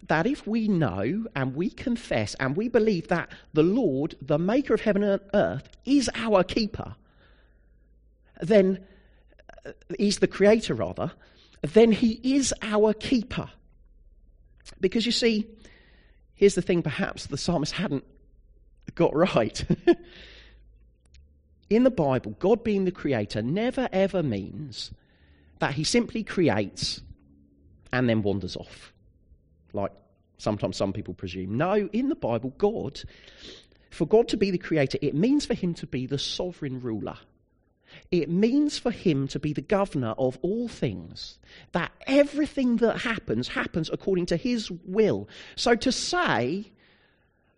that 0.09 0.27
if 0.27 0.47
we 0.47 0.69
know 0.69 1.27
and 1.35 1.55
we 1.55 1.71
confess 1.71 2.35
and 2.39 2.57
we 2.57 2.69
believe 2.69 3.09
that 3.09 3.29
the 3.55 3.63
Lord, 3.63 4.15
the 4.21 4.39
maker 4.39 4.75
of 4.75 4.81
heaven 4.81 5.03
and 5.03 5.21
earth, 5.35 5.69
is 5.85 6.11
our 6.15 6.45
keeper, 6.45 6.95
then 8.41 8.85
uh, 9.65 9.73
he's 9.99 10.19
the 10.19 10.29
creator 10.29 10.75
rather, 10.75 11.13
then 11.63 11.93
he 11.93 12.21
is 12.23 12.55
our 12.63 12.93
keeper. 12.93 13.51
Because 14.81 15.07
you 15.07 15.13
see, 15.13 15.47
here's 16.35 16.55
the 16.55 16.63
thing 16.63 16.83
perhaps 16.83 17.27
the 17.27 17.39
psalmist 17.39 17.73
hadn't 17.73 18.05
got 18.95 19.15
right. 19.15 19.65
In 21.71 21.83
the 21.83 21.91
Bible, 21.91 22.37
God 22.39 22.63
being 22.63 22.85
the 22.85 22.93
creator 22.93 23.43
never 23.43 23.89
ever 23.93 24.23
means 24.23 24.93
that 25.59 25.75
he 25.75 25.83
simply 25.83 26.23
creates 26.23 27.01
and 27.93 28.09
then 28.09 28.23
wanders 28.23 28.57
off, 28.57 28.93
like 29.73 29.91
sometimes 30.39 30.77
some 30.77 30.93
people 30.93 31.15
presume. 31.15 31.57
No, 31.57 31.89
in 31.93 32.09
the 32.09 32.15
Bible, 32.15 32.53
God, 32.59 33.01
for 33.91 34.07
God 34.07 34.29
to 34.29 34.37
be 34.37 34.51
the 34.51 34.59
creator, 34.59 34.99
it 35.01 35.15
means 35.15 35.47
for 35.47 35.55
him 35.55 35.75
to 35.75 35.87
be 35.87 36.07
the 36.07 36.19
sovereign 36.19 36.81
ruler. 36.81 37.17
It 38.11 38.29
means 38.29 38.79
for 38.79 38.91
him 38.91 39.29
to 39.29 39.38
be 39.38 39.53
the 39.53 39.61
governor 39.61 40.15
of 40.19 40.38
all 40.43 40.69
things, 40.69 41.38
that 41.73 41.93
everything 42.07 42.76
that 42.76 42.99
happens 42.99 43.49
happens 43.49 43.91
according 43.93 44.26
to 44.26 44.37
his 44.37 44.71
will. 44.71 45.29
So 45.57 45.75
to 45.75 45.93
say, 45.93 46.73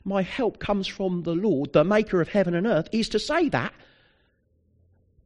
my 0.04 0.23
help 0.23 0.59
comes 0.59 0.87
from 0.87 1.23
the 1.23 1.35
Lord, 1.35 1.73
the 1.73 1.85
maker 1.85 2.21
of 2.21 2.28
heaven 2.28 2.54
and 2.54 2.66
earth, 2.66 2.88
is 2.92 3.09
to 3.11 3.18
say 3.18 3.49
that 3.50 3.73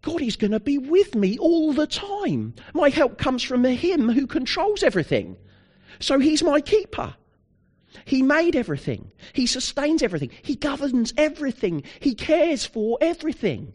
God 0.03 0.21
is 0.21 0.37
going 0.37 0.51
to 0.51 0.61
be 0.61 0.79
with 0.79 1.15
me 1.15 1.39
all 1.39 1.73
the 1.73 1.87
time. 1.87 2.55
My 2.75 2.89
help 2.89 3.19
comes 3.19 3.43
from 3.43 3.65
him 3.65 4.09
who 4.09 4.27
controls 4.27 4.83
everything. 4.83 5.37
So 6.01 6.19
he's 6.19 6.43
my 6.43 6.61
keeper. 6.61 7.15
He 8.05 8.23
made 8.23 8.57
everything. 8.57 9.13
He 9.33 9.47
sustains 9.47 10.03
everything. 10.03 10.31
He 10.43 10.57
governs 10.57 11.15
everything. 11.17 11.85
He 12.01 12.15
cares 12.15 12.67
for 12.67 12.99
everything. 13.01 13.75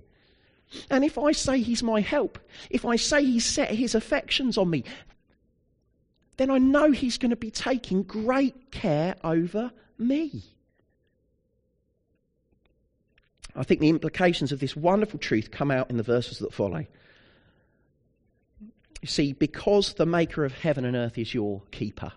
And 0.90 1.04
if 1.04 1.18
I 1.18 1.32
say 1.32 1.62
he's 1.62 1.84
my 1.84 2.02
help, 2.02 2.40
if 2.70 2.86
I 2.86 2.96
say 2.98 3.24
he's 3.24 3.46
set 3.46 3.70
his 3.70 3.96
affections 3.96 4.58
on 4.58 4.70
me, 4.70 4.84
then 6.38 6.50
I 6.52 6.58
know 6.58 6.92
he's 6.92 7.18
going 7.18 7.32
to 7.32 7.36
be 7.36 7.52
taking 7.52 8.04
great 8.04 8.72
care 8.72 9.16
over 9.24 9.72
me. 9.98 10.44
I 13.56 13.64
think 13.64 13.80
the 13.80 13.90
implications 13.90 14.52
of 14.52 14.60
this 14.60 14.76
wonderful 14.76 15.20
truth 15.20 15.50
come 15.50 15.72
out 15.72 15.90
in 15.90 15.98
the 15.98 16.04
verses 16.04 16.38
that 16.40 16.54
follow. 16.54 16.86
You 19.02 19.08
see, 19.08 19.34
because 19.34 19.94
the 19.94 20.06
maker 20.06 20.46
of 20.46 20.54
heaven 20.54 20.86
and 20.86 20.96
earth 20.96 21.18
is 21.18 21.34
your 21.34 21.64
keeper, 21.72 22.12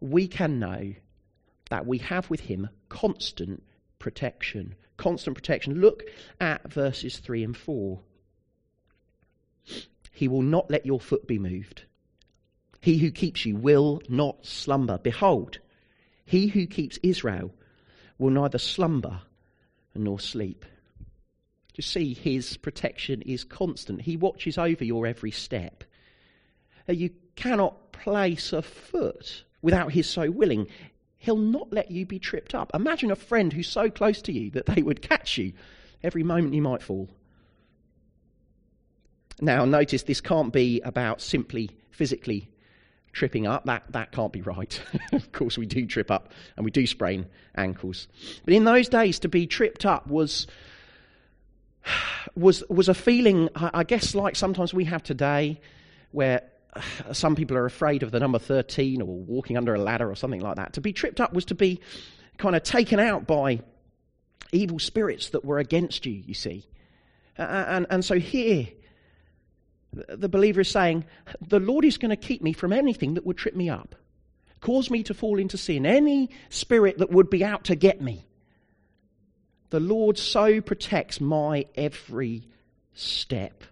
we 0.00 0.28
can 0.28 0.60
know 0.60 0.94
that 1.70 1.86
we 1.86 1.98
have 1.98 2.30
with 2.30 2.40
him 2.40 2.68
constant 2.88 3.64
protection 3.98 4.76
constant 4.98 5.34
protection. 5.34 5.80
Look 5.80 6.04
at 6.40 6.70
verses 6.70 7.18
3 7.18 7.44
and 7.44 7.56
4. 7.56 7.98
He 10.12 10.28
will 10.28 10.42
not 10.42 10.70
let 10.70 10.84
your 10.84 11.00
foot 11.00 11.26
be 11.26 11.38
moved. 11.38 11.84
He 12.80 12.98
who 12.98 13.10
keeps 13.10 13.46
you 13.46 13.56
will 13.56 14.02
not 14.08 14.44
slumber. 14.44 14.98
Behold, 14.98 15.58
he 16.24 16.48
who 16.48 16.66
keeps 16.66 16.98
Israel 17.02 17.52
will 18.18 18.30
neither 18.30 18.58
slumber 18.58 19.22
nor 19.94 20.20
sleep. 20.20 20.64
You 21.74 21.82
see, 21.82 22.12
his 22.12 22.56
protection 22.56 23.22
is 23.22 23.44
constant. 23.44 24.02
He 24.02 24.16
watches 24.16 24.58
over 24.58 24.84
your 24.84 25.06
every 25.06 25.30
step. 25.30 25.84
you 26.88 27.10
cannot 27.36 27.92
place 27.92 28.52
a 28.52 28.62
foot 28.62 29.44
without 29.62 29.92
his 29.92 30.08
so 30.08 30.30
willing. 30.30 30.66
He'll 31.18 31.36
not 31.36 31.72
let 31.72 31.90
you 31.90 32.06
be 32.06 32.18
tripped 32.18 32.54
up. 32.54 32.70
Imagine 32.74 33.10
a 33.10 33.16
friend 33.16 33.52
who's 33.52 33.68
so 33.68 33.90
close 33.90 34.22
to 34.22 34.32
you 34.32 34.50
that 34.52 34.66
they 34.66 34.82
would 34.82 35.02
catch 35.02 35.36
you 35.36 35.52
every 36.02 36.22
moment 36.22 36.54
you 36.54 36.62
might 36.62 36.82
fall. 36.82 37.08
Now, 39.40 39.64
notice 39.64 40.04
this 40.04 40.20
can't 40.20 40.52
be 40.52 40.80
about 40.80 41.20
simply 41.20 41.70
physically 41.90 42.48
tripping 43.12 43.46
up. 43.46 43.64
That, 43.64 43.84
that 43.90 44.12
can't 44.12 44.32
be 44.32 44.42
right. 44.42 44.80
of 45.12 45.32
course, 45.32 45.58
we 45.58 45.66
do 45.66 45.86
trip 45.86 46.10
up 46.10 46.32
and 46.56 46.64
we 46.64 46.70
do 46.70 46.86
sprain 46.86 47.26
ankles. 47.56 48.08
But 48.44 48.54
in 48.54 48.64
those 48.64 48.88
days, 48.88 49.18
to 49.20 49.28
be 49.28 49.46
tripped 49.46 49.84
up 49.84 50.06
was, 50.06 50.46
was, 52.36 52.62
was 52.68 52.88
a 52.88 52.94
feeling, 52.94 53.48
I 53.56 53.82
guess, 53.84 54.14
like 54.14 54.36
sometimes 54.36 54.72
we 54.72 54.84
have 54.84 55.02
today, 55.02 55.60
where 56.12 56.42
some 57.12 57.36
people 57.36 57.56
are 57.56 57.66
afraid 57.66 58.02
of 58.02 58.10
the 58.10 58.20
number 58.20 58.38
13 58.38 59.02
or 59.02 59.06
walking 59.06 59.56
under 59.56 59.74
a 59.74 59.80
ladder 59.80 60.10
or 60.10 60.14
something 60.16 60.40
like 60.40 60.56
that. 60.56 60.74
To 60.74 60.80
be 60.80 60.92
tripped 60.92 61.20
up 61.20 61.32
was 61.32 61.46
to 61.46 61.54
be 61.54 61.80
kind 62.36 62.54
of 62.54 62.62
taken 62.62 63.00
out 63.00 63.26
by 63.26 63.60
evil 64.52 64.78
spirits 64.78 65.30
that 65.30 65.44
were 65.44 65.58
against 65.58 66.06
you, 66.06 66.12
you 66.12 66.34
see. 66.34 66.66
And, 67.36 67.86
and 67.90 68.04
so 68.04 68.18
here, 68.18 68.68
the 69.92 70.28
believer 70.28 70.60
is 70.60 70.70
saying, 70.70 71.04
The 71.40 71.60
Lord 71.60 71.84
is 71.84 71.98
going 71.98 72.10
to 72.10 72.16
keep 72.16 72.42
me 72.42 72.52
from 72.52 72.72
anything 72.72 73.14
that 73.14 73.24
would 73.24 73.36
trip 73.36 73.54
me 73.54 73.68
up, 73.68 73.94
cause 74.60 74.90
me 74.90 75.02
to 75.04 75.14
fall 75.14 75.38
into 75.38 75.56
sin, 75.56 75.86
any 75.86 76.30
spirit 76.48 76.98
that 76.98 77.10
would 77.10 77.30
be 77.30 77.44
out 77.44 77.64
to 77.64 77.76
get 77.76 78.00
me. 78.00 78.26
The 79.70 79.80
Lord 79.80 80.18
so 80.18 80.60
protects 80.60 81.20
my 81.20 81.66
every 81.74 82.48
step. 82.94 83.64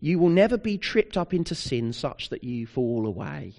You 0.00 0.18
will 0.18 0.28
never 0.28 0.56
be 0.56 0.78
tripped 0.78 1.16
up 1.16 1.34
into 1.34 1.54
sin 1.54 1.92
such 1.92 2.28
that 2.28 2.44
you 2.44 2.66
fall 2.66 3.06
away 3.06 3.54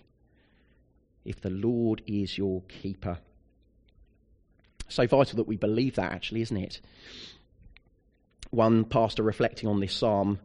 if 1.25 1.41
the 1.41 1.49
Lord 1.49 2.01
is 2.07 2.37
your 2.37 2.61
keeper. 2.63 3.19
So 4.87 5.05
vital 5.05 5.37
that 5.37 5.47
we 5.47 5.57
believe 5.57 5.95
that, 5.95 6.11
actually, 6.11 6.41
isn't 6.41 6.57
it? 6.57 6.81
One 8.51 8.83
pastor 8.85 9.21
reflecting 9.21 9.69
on 9.69 9.79
this 9.79 9.93
psalm 9.93 10.39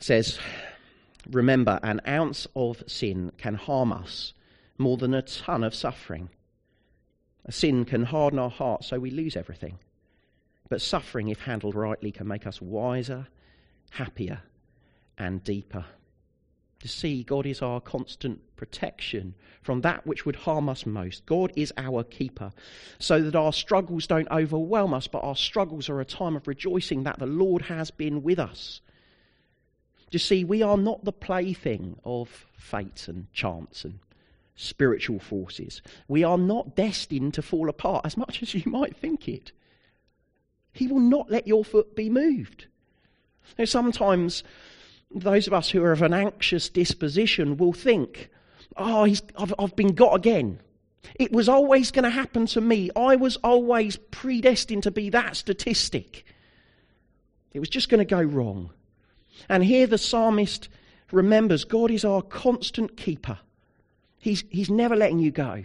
says, 0.00 0.38
Remember, 1.30 1.80
an 1.82 2.02
ounce 2.06 2.46
of 2.54 2.82
sin 2.86 3.32
can 3.38 3.54
harm 3.54 3.92
us 3.92 4.34
more 4.76 4.96
than 4.96 5.14
a 5.14 5.22
ton 5.22 5.64
of 5.64 5.74
suffering. 5.74 6.28
A 7.46 7.52
sin 7.52 7.84
can 7.84 8.04
harden 8.04 8.38
our 8.38 8.50
hearts 8.50 8.88
so 8.88 8.98
we 8.98 9.10
lose 9.10 9.36
everything. 9.36 9.78
But 10.68 10.82
suffering, 10.82 11.28
if 11.28 11.40
handled 11.40 11.74
rightly, 11.74 12.10
can 12.10 12.26
make 12.26 12.46
us 12.46 12.60
wiser, 12.60 13.28
happier, 13.90 14.42
and 15.18 15.42
deeper. 15.44 15.84
To 16.80 16.88
see 16.88 17.22
God 17.22 17.46
is 17.46 17.62
our 17.62 17.80
constant 17.80 18.40
protection 18.56 19.34
from 19.62 19.80
that 19.80 20.06
which 20.06 20.26
would 20.26 20.36
harm 20.36 20.68
us 20.68 20.84
most. 20.84 21.24
God 21.24 21.52
is 21.56 21.72
our 21.78 22.04
keeper, 22.04 22.52
so 22.98 23.22
that 23.22 23.34
our 23.34 23.52
struggles 23.52 24.06
don't 24.06 24.30
overwhelm 24.30 24.92
us, 24.92 25.06
but 25.06 25.24
our 25.24 25.36
struggles 25.36 25.88
are 25.88 26.00
a 26.00 26.04
time 26.04 26.36
of 26.36 26.46
rejoicing 26.46 27.04
that 27.04 27.18
the 27.18 27.26
Lord 27.26 27.62
has 27.62 27.90
been 27.90 28.22
with 28.22 28.38
us. 28.38 28.82
You 30.10 30.18
see, 30.18 30.44
we 30.44 30.62
are 30.62 30.76
not 30.76 31.04
the 31.04 31.12
plaything 31.12 31.98
of 32.04 32.46
fate 32.56 33.08
and 33.08 33.32
chance 33.32 33.84
and 33.84 33.98
spiritual 34.54 35.18
forces. 35.18 35.82
We 36.06 36.22
are 36.22 36.38
not 36.38 36.76
destined 36.76 37.34
to 37.34 37.42
fall 37.42 37.68
apart 37.68 38.06
as 38.06 38.16
much 38.16 38.42
as 38.42 38.54
you 38.54 38.62
might 38.66 38.96
think 38.96 39.28
it. 39.28 39.52
He 40.72 40.86
will 40.86 41.00
not 41.00 41.30
let 41.30 41.46
your 41.48 41.64
foot 41.64 41.96
be 41.96 42.10
moved. 42.10 42.66
Now, 43.58 43.64
sometimes 43.64 44.44
those 45.10 45.46
of 45.46 45.52
us 45.52 45.70
who 45.70 45.82
are 45.82 45.92
of 45.92 46.02
an 46.02 46.14
anxious 46.14 46.68
disposition 46.68 47.56
will 47.56 47.72
think, 47.72 48.30
oh, 48.76 49.02
I've, 49.02 49.54
I've 49.58 49.76
been 49.76 49.94
got 49.94 50.14
again. 50.14 50.60
It 51.16 51.32
was 51.32 51.48
always 51.48 51.90
going 51.90 52.04
to 52.04 52.10
happen 52.10 52.46
to 52.46 52.60
me. 52.60 52.90
I 52.96 53.16
was 53.16 53.36
always 53.36 53.96
predestined 53.96 54.84
to 54.84 54.90
be 54.90 55.10
that 55.10 55.36
statistic. 55.36 56.24
It 57.52 57.60
was 57.60 57.68
just 57.68 57.88
going 57.88 57.98
to 57.98 58.04
go 58.04 58.22
wrong. 58.22 58.70
And 59.48 59.64
here 59.64 59.86
the 59.86 59.98
psalmist 59.98 60.68
remembers 61.12 61.64
God 61.64 61.90
is 61.90 62.04
our 62.04 62.22
constant 62.22 62.96
keeper. 62.96 63.38
He's, 64.18 64.44
he's 64.50 64.70
never 64.70 64.96
letting 64.96 65.18
you 65.18 65.30
go. 65.30 65.64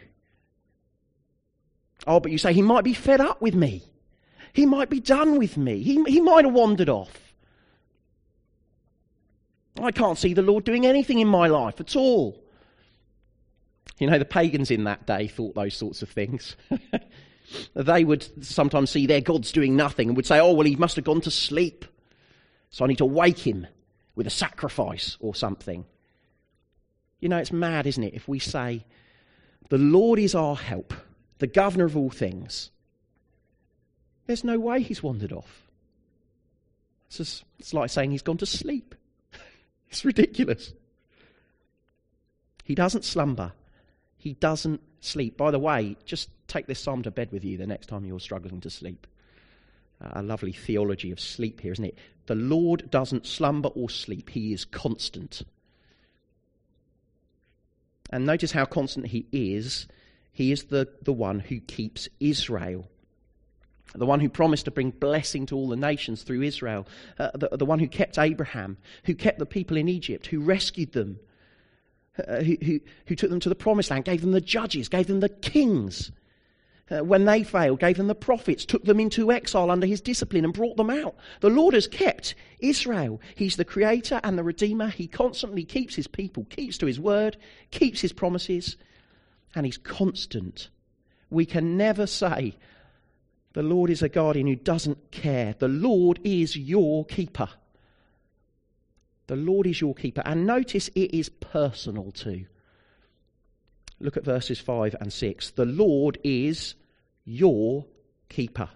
Oh, 2.06 2.20
but 2.20 2.32
you 2.32 2.38
say 2.38 2.54
he 2.54 2.62
might 2.62 2.84
be 2.84 2.94
fed 2.94 3.22
up 3.22 3.42
with 3.42 3.56
me. 3.56 3.84
He 4.54 4.66
might 4.66 4.90
be 4.90 5.00
done 5.00 5.38
with 5.38 5.58
me. 5.58 5.82
He, 5.82 6.04
he 6.06 6.22
might 6.22 6.46
have 6.46 6.54
wandered 6.54 6.90
off. 6.90 7.29
I 9.84 9.92
can't 9.92 10.18
see 10.18 10.34
the 10.34 10.42
Lord 10.42 10.64
doing 10.64 10.86
anything 10.86 11.20
in 11.20 11.28
my 11.28 11.48
life 11.48 11.80
at 11.80 11.96
all. 11.96 12.44
You 14.00 14.08
know, 14.10 14.18
the 14.18 14.26
pagans 14.26 14.72
in 14.72 14.86
that 14.86 15.06
day 15.06 15.28
thought 15.28 15.56
those 15.56 15.76
sorts 15.76 16.02
of 16.02 16.10
things. 16.10 16.56
they 17.74 18.04
would 18.04 18.46
sometimes 18.46 18.90
see 18.90 19.06
their 19.06 19.22
gods 19.22 19.52
doing 19.52 19.76
nothing 19.76 20.10
and 20.10 20.16
would 20.16 20.26
say, 20.26 20.40
oh, 20.40 20.54
well, 20.54 20.66
he 20.66 20.76
must 20.76 20.96
have 20.96 21.06
gone 21.06 21.22
to 21.22 21.32
sleep. 21.32 21.86
So 22.70 22.86
I 22.86 22.88
need 22.88 23.00
to 23.00 23.06
wake 23.06 23.40
him 23.40 23.68
with 24.16 24.28
a 24.28 24.32
sacrifice 24.32 25.18
or 25.20 25.36
something. 25.36 25.86
You 27.20 27.30
know, 27.30 27.38
it's 27.38 27.52
mad, 27.52 27.88
isn't 27.88 28.04
it, 28.04 28.14
if 28.14 28.28
we 28.28 28.40
say, 28.40 28.86
The 29.70 29.78
Lord 29.78 30.20
is 30.20 30.36
our 30.36 30.56
help, 30.56 30.94
the 31.40 31.48
governor 31.48 31.86
of 31.86 31.98
all 31.98 32.10
things. 32.10 32.72
There's 34.28 34.44
no 34.44 34.60
way 34.60 34.82
he's 34.82 35.04
wandered 35.04 35.34
off. 35.34 35.64
It's, 37.08 37.18
just, 37.18 37.44
it's 37.58 37.74
like 37.74 37.90
saying 37.90 38.12
he's 38.12 38.22
gone 38.22 38.38
to 38.38 38.46
sleep. 38.46 38.96
It's 39.90 40.06
ridiculous. 40.06 40.74
He 42.64 42.76
doesn't 42.76 43.06
slumber, 43.06 43.54
he 44.18 44.34
doesn't 44.34 44.82
sleep. 45.02 45.38
By 45.38 45.52
the 45.52 45.60
way, 45.60 45.98
just 46.06 46.30
take 46.48 46.68
this 46.68 46.80
psalm 46.80 47.04
to 47.04 47.12
bed 47.12 47.32
with 47.32 47.44
you 47.44 47.58
the 47.58 47.68
next 47.68 47.88
time 47.88 48.06
you're 48.06 48.20
struggling 48.20 48.62
to 48.62 48.70
sleep 48.70 49.08
uh, 50.02 50.10
a 50.14 50.24
lovely 50.24 50.52
theology 50.52 51.12
of 51.12 51.20
sleep 51.20 51.62
here, 51.62 51.74
isn't 51.74 51.86
it? 51.86 51.98
The 52.28 52.36
Lord 52.36 52.90
doesn't 52.90 53.26
slumber 53.26 53.70
or 53.70 53.90
sleep, 53.90 54.30
He 54.30 54.54
is 54.54 54.66
constant. 54.66 55.44
And 58.10 58.26
notice 58.26 58.52
how 58.52 58.66
constant 58.66 59.08
He 59.08 59.28
is. 59.32 59.88
He 60.32 60.52
is 60.52 60.66
the, 60.66 60.88
the 61.02 61.14
one 61.14 61.40
who 61.40 61.60
keeps 61.60 62.08
Israel. 62.20 62.88
The 63.96 64.06
one 64.06 64.20
who 64.20 64.30
promised 64.30 64.66
to 64.66 64.72
bring 64.72 64.92
blessing 64.92 65.46
to 65.48 65.56
all 65.56 65.68
the 65.68 65.76
nations 65.76 66.24
through 66.24 66.44
Israel. 66.44 66.88
Uh, 67.18 67.32
the, 67.34 67.50
the 67.58 67.66
one 67.66 67.80
who 67.80 67.88
kept 67.88 68.20
Abraham, 68.20 68.78
who 69.06 69.16
kept 69.16 69.40
the 69.40 69.46
people 69.46 69.78
in 69.78 69.90
Egypt, 69.90 70.28
who 70.28 70.40
rescued 70.40 70.94
them, 70.94 71.20
uh, 72.28 72.42
who, 72.42 72.58
who, 72.64 72.80
who 73.08 73.16
took 73.16 73.30
them 73.30 73.40
to 73.40 73.50
the 73.50 73.56
promised 73.56 73.90
land, 73.90 74.06
gave 74.06 74.22
them 74.22 74.32
the 74.32 74.42
judges, 74.42 74.90
gave 74.90 75.08
them 75.08 75.22
the 75.22 75.30
kings 75.30 76.12
uh, 76.92 77.04
when 77.04 77.26
they 77.26 77.44
failed, 77.44 77.80
gave 77.80 77.98
them 77.98 78.08
the 78.08 78.16
prophets, 78.16 78.66
took 78.66 78.84
them 78.84 79.00
into 79.00 79.32
exile 79.32 79.72
under 79.72 79.86
his 79.88 80.02
discipline, 80.02 80.44
and 80.44 80.54
brought 80.54 80.78
them 80.78 80.90
out. 80.90 81.16
The 81.42 81.50
Lord 81.50 81.74
has 81.74 81.88
kept 81.88 82.36
Israel. 82.60 83.22
He's 83.36 83.58
the 83.58 83.66
creator 83.66 84.20
and 84.24 84.38
the 84.38 84.44
redeemer. 84.44 84.90
He 84.90 85.08
constantly 85.08 85.64
keeps 85.64 85.96
his 85.96 86.08
people, 86.08 86.46
keeps 86.46 86.78
to 86.80 86.86
his 86.86 87.00
word, 87.00 87.38
keeps 87.72 88.02
his 88.02 88.14
promises, 88.14 88.78
and 89.56 89.66
he's 89.66 89.78
constant. 89.78 90.70
We 91.30 91.46
can 91.46 91.78
never 91.78 92.08
say, 92.08 92.56
the 93.54 93.64
Lord 93.64 93.90
is 93.90 94.02
a 94.02 94.10
guardian 94.10 94.48
who 94.48 94.56
doesn't 94.56 95.12
care. 95.12 95.56
The 95.58 95.68
Lord 95.68 96.20
is 96.24 96.56
your 96.56 97.06
keeper. 97.06 97.50
The 99.28 99.36
Lord 99.36 99.68
is 99.68 99.82
your 99.82 99.96
keeper. 99.96 100.22
And 100.26 100.46
notice 100.46 100.88
it 100.90 101.14
is 101.14 101.30
personal 101.30 102.12
too. 102.12 102.46
Look 104.00 104.18
at 104.18 104.26
verses 104.26 104.60
5 104.60 104.96
and 105.00 105.12
6. 105.12 105.52
The 105.52 105.66
Lord 105.66 106.20
is 106.24 106.76
your 107.26 107.86
keeper. 108.30 108.70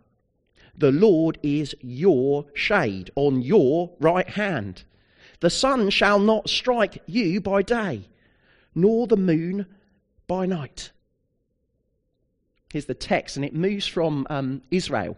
The 0.76 0.92
Lord 0.92 1.38
is 1.44 1.76
your 1.82 2.46
shade 2.56 3.12
on 3.16 3.42
your 3.42 3.92
right 4.00 4.28
hand. 4.28 4.84
The 5.40 5.50
sun 5.50 5.92
shall 5.92 6.20
not 6.20 6.50
strike 6.50 7.04
you 7.06 7.42
by 7.42 7.62
day, 7.62 8.10
nor 8.74 9.08
the 9.08 9.18
moon 9.18 9.68
by 10.28 10.46
night. 10.46 10.92
Here's 12.74 12.86
the 12.86 12.96
text, 12.96 13.36
and 13.36 13.46
it 13.46 13.54
moves 13.54 13.86
from 13.86 14.26
um, 14.32 14.64
Israel 14.72 15.16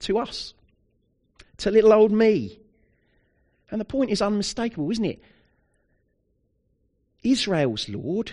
to 0.00 0.18
us, 0.18 0.52
to 1.58 1.70
little 1.70 1.92
old 1.92 2.10
me. 2.10 2.58
And 3.70 3.80
the 3.80 3.84
point 3.84 4.10
is 4.10 4.20
unmistakable, 4.20 4.90
isn't 4.90 5.04
it? 5.04 5.22
Israel's 7.22 7.88
Lord 7.88 8.32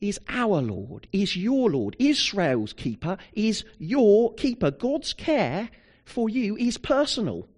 is 0.00 0.20
our 0.28 0.62
Lord, 0.62 1.08
is 1.10 1.36
your 1.36 1.72
Lord. 1.72 1.96
Israel's 1.98 2.72
keeper 2.72 3.18
is 3.32 3.64
your 3.78 4.32
keeper. 4.34 4.70
God's 4.70 5.12
care 5.12 5.68
for 6.04 6.28
you 6.28 6.56
is 6.56 6.78
personal. 6.78 7.48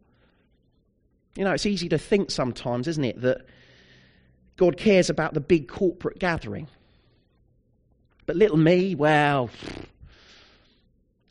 You 1.37 1.45
know, 1.45 1.53
it's 1.53 1.67
easy 1.67 1.91
to 1.91 1.99
think 1.99 2.31
sometimes, 2.31 2.89
isn't 2.89 3.05
it, 3.05 3.21
that 3.21 3.45
God 4.57 4.79
cares 4.79 5.11
about 5.11 5.35
the 5.35 5.41
big 5.41 5.69
corporate 5.69 6.19
gathering. 6.19 6.69
But 8.27 8.37
little 8.37 8.57
me, 8.57 8.95
well, 8.95 9.51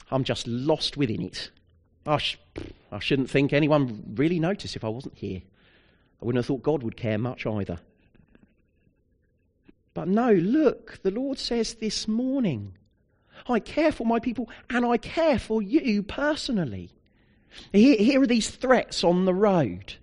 I'm 0.10 0.24
just 0.24 0.48
lost 0.48 0.96
within 0.96 1.22
it. 1.22 1.52
I, 2.06 2.18
sh- 2.18 2.40
I 2.92 3.00
shouldn't 3.00 3.30
think 3.30 3.52
anyone 3.52 4.14
really 4.16 4.40
noticed 4.40 4.76
if 4.76 4.84
I 4.84 4.90
wasn't 4.90 5.18
here. 5.18 5.42
I 6.22 6.26
wouldn't 6.26 6.40
have 6.40 6.46
thought 6.46 6.64
God 6.64 6.84
would 6.84 6.96
care 6.96 7.18
much 7.18 7.46
either. 7.46 7.80
But 9.94 10.08
no, 10.08 10.32
look, 10.32 11.00
the 11.04 11.12
Lord 11.12 11.38
says 11.40 11.76
this 11.76 12.08
morning, 12.08 12.78
I 13.48 13.60
care 13.60 13.92
for 13.92 14.06
my 14.06 14.20
people 14.20 14.50
and 14.70 14.86
I 14.86 14.98
care 14.98 15.40
for 15.40 15.62
you 15.62 16.04
personally. 16.04 16.92
Here, 17.72 17.98
here 17.98 18.22
are 18.22 18.28
these 18.28 18.50
threats 18.50 19.04
on 19.04 19.26
the 19.26 19.34
road. 19.34 19.96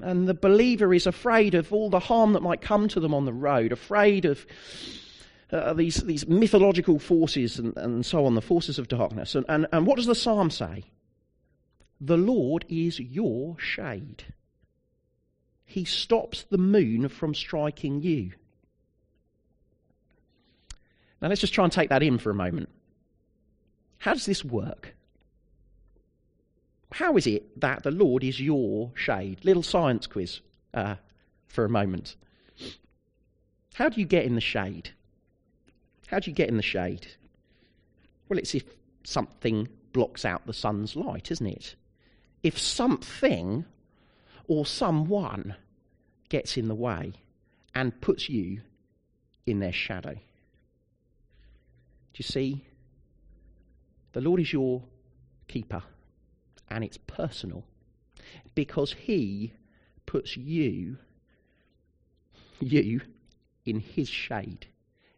And 0.00 0.26
the 0.28 0.34
believer 0.34 0.92
is 0.92 1.06
afraid 1.06 1.54
of 1.54 1.72
all 1.72 1.90
the 1.90 2.00
harm 2.00 2.32
that 2.32 2.42
might 2.42 2.60
come 2.60 2.88
to 2.88 3.00
them 3.00 3.14
on 3.14 3.24
the 3.24 3.32
road, 3.32 3.72
afraid 3.72 4.24
of 4.24 4.44
uh, 5.52 5.72
these, 5.74 5.96
these 5.96 6.26
mythological 6.26 6.98
forces 6.98 7.58
and, 7.58 7.76
and 7.76 8.04
so 8.04 8.26
on, 8.26 8.34
the 8.34 8.42
forces 8.42 8.78
of 8.78 8.88
darkness. 8.88 9.34
And, 9.34 9.44
and, 9.48 9.66
and 9.72 9.86
what 9.86 9.96
does 9.96 10.06
the 10.06 10.14
psalm 10.14 10.50
say? 10.50 10.84
The 12.00 12.16
Lord 12.16 12.64
is 12.68 12.98
your 12.98 13.58
shade. 13.58 14.24
He 15.64 15.84
stops 15.84 16.44
the 16.44 16.58
moon 16.58 17.08
from 17.08 17.34
striking 17.34 18.02
you. 18.02 18.32
Now 21.20 21.28
let's 21.28 21.40
just 21.40 21.54
try 21.54 21.64
and 21.64 21.72
take 21.72 21.88
that 21.88 22.02
in 22.02 22.18
for 22.18 22.30
a 22.30 22.34
moment. 22.34 22.68
How 23.98 24.12
does 24.12 24.26
this 24.26 24.44
work? 24.44 24.94
How 26.92 27.16
is 27.16 27.26
it 27.26 27.60
that 27.60 27.82
the 27.82 27.90
Lord 27.90 28.22
is 28.22 28.38
your 28.40 28.92
shade? 28.94 29.44
Little 29.44 29.62
science 29.62 30.06
quiz 30.06 30.40
uh, 30.74 30.96
for 31.48 31.64
a 31.64 31.70
moment. 31.70 32.16
How 33.74 33.88
do 33.88 34.00
you 34.00 34.06
get 34.06 34.24
in 34.24 34.34
the 34.34 34.40
shade? 34.40 34.90
How 36.08 36.18
do 36.18 36.30
you 36.30 36.34
get 36.34 36.48
in 36.48 36.56
the 36.56 36.62
shade? 36.62 37.06
Well, 38.28 38.38
it's 38.38 38.54
if 38.54 38.64
something 39.04 39.68
blocks 39.92 40.24
out 40.24 40.46
the 40.46 40.52
sun's 40.52 40.96
light, 40.96 41.30
isn't 41.30 41.46
it? 41.46 41.74
If 42.42 42.58
something 42.58 43.64
or 44.46 44.66
someone 44.66 45.56
gets 46.28 46.56
in 46.56 46.68
the 46.68 46.74
way 46.74 47.12
and 47.74 48.00
puts 48.00 48.28
you 48.28 48.60
in 49.46 49.60
their 49.60 49.72
shadow. 49.72 50.14
Do 50.14 50.20
you 52.18 52.24
see? 52.24 52.64
The 54.12 54.20
Lord 54.20 54.40
is 54.40 54.52
your 54.52 54.82
keeper, 55.48 55.82
and 56.70 56.84
it's 56.84 56.98
personal 56.98 57.64
because 58.54 58.92
He 58.92 59.52
puts 60.06 60.36
you, 60.36 60.98
you, 62.60 63.00
in 63.64 63.80
His 63.80 64.08
shade. 64.08 64.66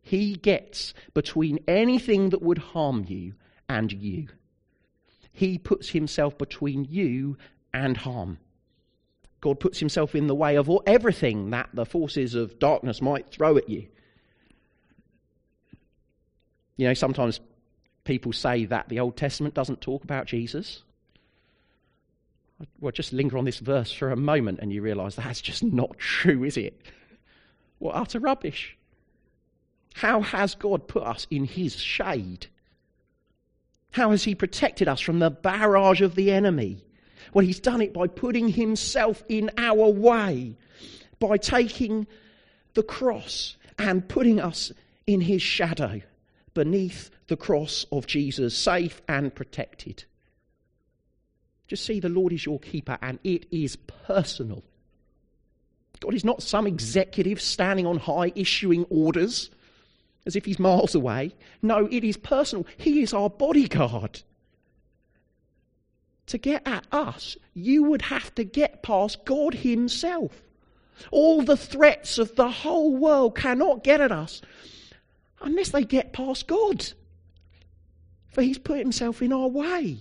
He 0.06 0.36
gets 0.36 0.94
between 1.14 1.58
anything 1.66 2.30
that 2.30 2.40
would 2.40 2.58
harm 2.58 3.06
you 3.08 3.32
and 3.68 3.90
you. 3.90 4.28
He 5.32 5.58
puts 5.58 5.88
Himself 5.88 6.38
between 6.38 6.84
you 6.84 7.38
and 7.74 7.96
harm. 7.96 8.38
God 9.40 9.58
puts 9.58 9.80
himself 9.80 10.14
in 10.14 10.28
the 10.28 10.34
way 10.34 10.56
of 10.56 10.70
everything 10.86 11.50
that 11.50 11.70
the 11.74 11.84
forces 11.84 12.36
of 12.36 12.60
darkness 12.60 13.02
might 13.02 13.28
throw 13.30 13.56
at 13.56 13.68
you. 13.68 13.88
You 16.76 16.86
know, 16.86 16.94
sometimes 16.94 17.40
people 18.04 18.32
say 18.32 18.64
that 18.66 18.88
the 18.88 19.00
Old 19.00 19.16
Testament 19.16 19.54
doesn't 19.54 19.80
talk 19.80 20.04
about 20.04 20.26
Jesus. 20.26 20.84
Well, 22.78 22.92
just 22.92 23.12
linger 23.12 23.38
on 23.38 23.44
this 23.44 23.58
verse 23.58 23.92
for 23.92 24.12
a 24.12 24.16
moment 24.16 24.60
and 24.62 24.72
you 24.72 24.82
realize 24.82 25.16
that's 25.16 25.40
just 25.40 25.64
not 25.64 25.98
true, 25.98 26.44
is 26.44 26.56
it? 26.56 26.80
What 27.80 27.96
utter 27.96 28.20
rubbish. 28.20 28.76
How 29.96 30.20
has 30.20 30.54
God 30.54 30.88
put 30.88 31.04
us 31.04 31.26
in 31.30 31.46
his 31.46 31.74
shade? 31.74 32.48
How 33.92 34.10
has 34.10 34.24
he 34.24 34.34
protected 34.34 34.88
us 34.88 35.00
from 35.00 35.20
the 35.20 35.30
barrage 35.30 36.02
of 36.02 36.16
the 36.16 36.32
enemy? 36.32 36.84
Well, 37.32 37.46
he's 37.46 37.60
done 37.60 37.80
it 37.80 37.94
by 37.94 38.06
putting 38.06 38.48
himself 38.48 39.24
in 39.26 39.50
our 39.56 39.88
way, 39.88 40.58
by 41.18 41.38
taking 41.38 42.06
the 42.74 42.82
cross 42.82 43.56
and 43.78 44.06
putting 44.06 44.38
us 44.38 44.70
in 45.06 45.22
his 45.22 45.40
shadow 45.40 46.02
beneath 46.52 47.08
the 47.28 47.36
cross 47.38 47.86
of 47.90 48.06
Jesus, 48.06 48.54
safe 48.54 49.00
and 49.08 49.34
protected. 49.34 50.04
Just 51.68 51.86
see 51.86 52.00
the 52.00 52.10
Lord 52.10 52.34
is 52.34 52.44
your 52.44 52.60
keeper 52.60 52.98
and 53.00 53.18
it 53.24 53.46
is 53.50 53.76
personal. 53.76 54.62
God 56.00 56.12
is 56.12 56.22
not 56.22 56.42
some 56.42 56.66
executive 56.66 57.40
standing 57.40 57.86
on 57.86 57.96
high 57.96 58.32
issuing 58.34 58.84
orders 58.90 59.48
as 60.26 60.36
if 60.36 60.44
he's 60.44 60.58
miles 60.58 60.94
away. 60.94 61.34
No, 61.62 61.86
it 61.90 62.04
is 62.04 62.16
personal. 62.16 62.66
He 62.76 63.02
is 63.02 63.14
our 63.14 63.30
bodyguard 63.30 64.22
to 66.26 66.38
get 66.38 66.66
at 66.66 66.86
us, 66.92 67.36
you 67.54 67.84
would 67.84 68.02
have 68.02 68.34
to 68.34 68.44
get 68.44 68.82
past 68.82 69.24
God 69.24 69.54
Himself. 69.54 70.42
All 71.10 71.42
the 71.42 71.56
threats 71.56 72.18
of 72.18 72.34
the 72.36 72.50
whole 72.50 72.96
world 72.96 73.36
cannot 73.36 73.84
get 73.84 74.00
at 74.00 74.12
us 74.12 74.42
unless 75.40 75.70
they 75.70 75.84
get 75.84 76.12
past 76.12 76.46
God. 76.46 76.92
For 78.28 78.42
He's 78.42 78.58
put 78.58 78.78
Himself 78.78 79.22
in 79.22 79.32
our 79.32 79.48
way. 79.48 79.98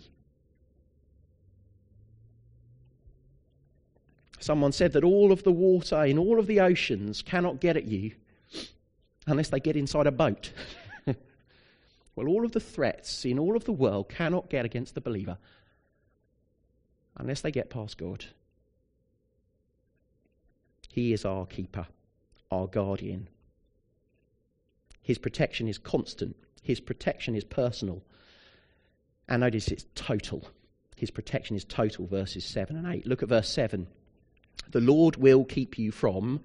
Someone 4.39 4.71
said 4.71 4.93
that 4.93 5.03
all 5.03 5.31
of 5.31 5.43
the 5.43 5.51
water 5.51 6.03
in 6.05 6.17
all 6.17 6.39
of 6.39 6.47
the 6.47 6.59
oceans 6.59 7.21
cannot 7.21 7.59
get 7.59 7.77
at 7.77 7.85
you 7.85 8.11
unless 9.27 9.49
they 9.49 9.59
get 9.59 9.75
inside 9.75 10.07
a 10.07 10.11
boat. 10.11 10.51
well, 12.15 12.27
all 12.27 12.45
of 12.45 12.51
the 12.51 12.59
threats 12.59 13.25
in 13.25 13.39
all 13.39 13.55
of 13.55 13.65
the 13.65 13.71
world 13.71 14.09
cannot 14.09 14.49
get 14.49 14.65
against 14.65 14.95
the 14.95 15.01
believer 15.01 15.38
unless 17.17 17.41
they 17.41 17.51
get 17.51 17.69
past 17.69 17.97
God. 17.97 18.25
He 20.91 21.11
is 21.13 21.25
our 21.25 21.45
keeper, 21.45 21.88
our 22.51 22.67
guardian. 22.67 23.27
His 25.01 25.17
protection 25.17 25.67
is 25.67 25.77
constant, 25.77 26.35
His 26.61 26.79
protection 26.79 27.35
is 27.35 27.43
personal. 27.43 28.01
And 29.27 29.41
notice 29.41 29.69
it's 29.69 29.85
total. 29.95 30.47
His 30.95 31.11
protection 31.11 31.55
is 31.55 31.65
total, 31.65 32.07
verses 32.07 32.45
7 32.45 32.75
and 32.75 32.88
8. 32.88 33.05
Look 33.05 33.23
at 33.23 33.29
verse 33.29 33.49
7. 33.49 33.88
The 34.69 34.79
Lord 34.79 35.17
will 35.17 35.43
keep 35.43 35.77
you 35.77 35.91
from 35.91 36.41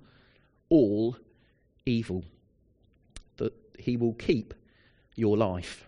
all 0.68 1.16
evil, 1.86 2.24
He 3.78 3.96
will 3.96 4.14
keep 4.14 4.54
your 5.16 5.36
life. 5.36 5.86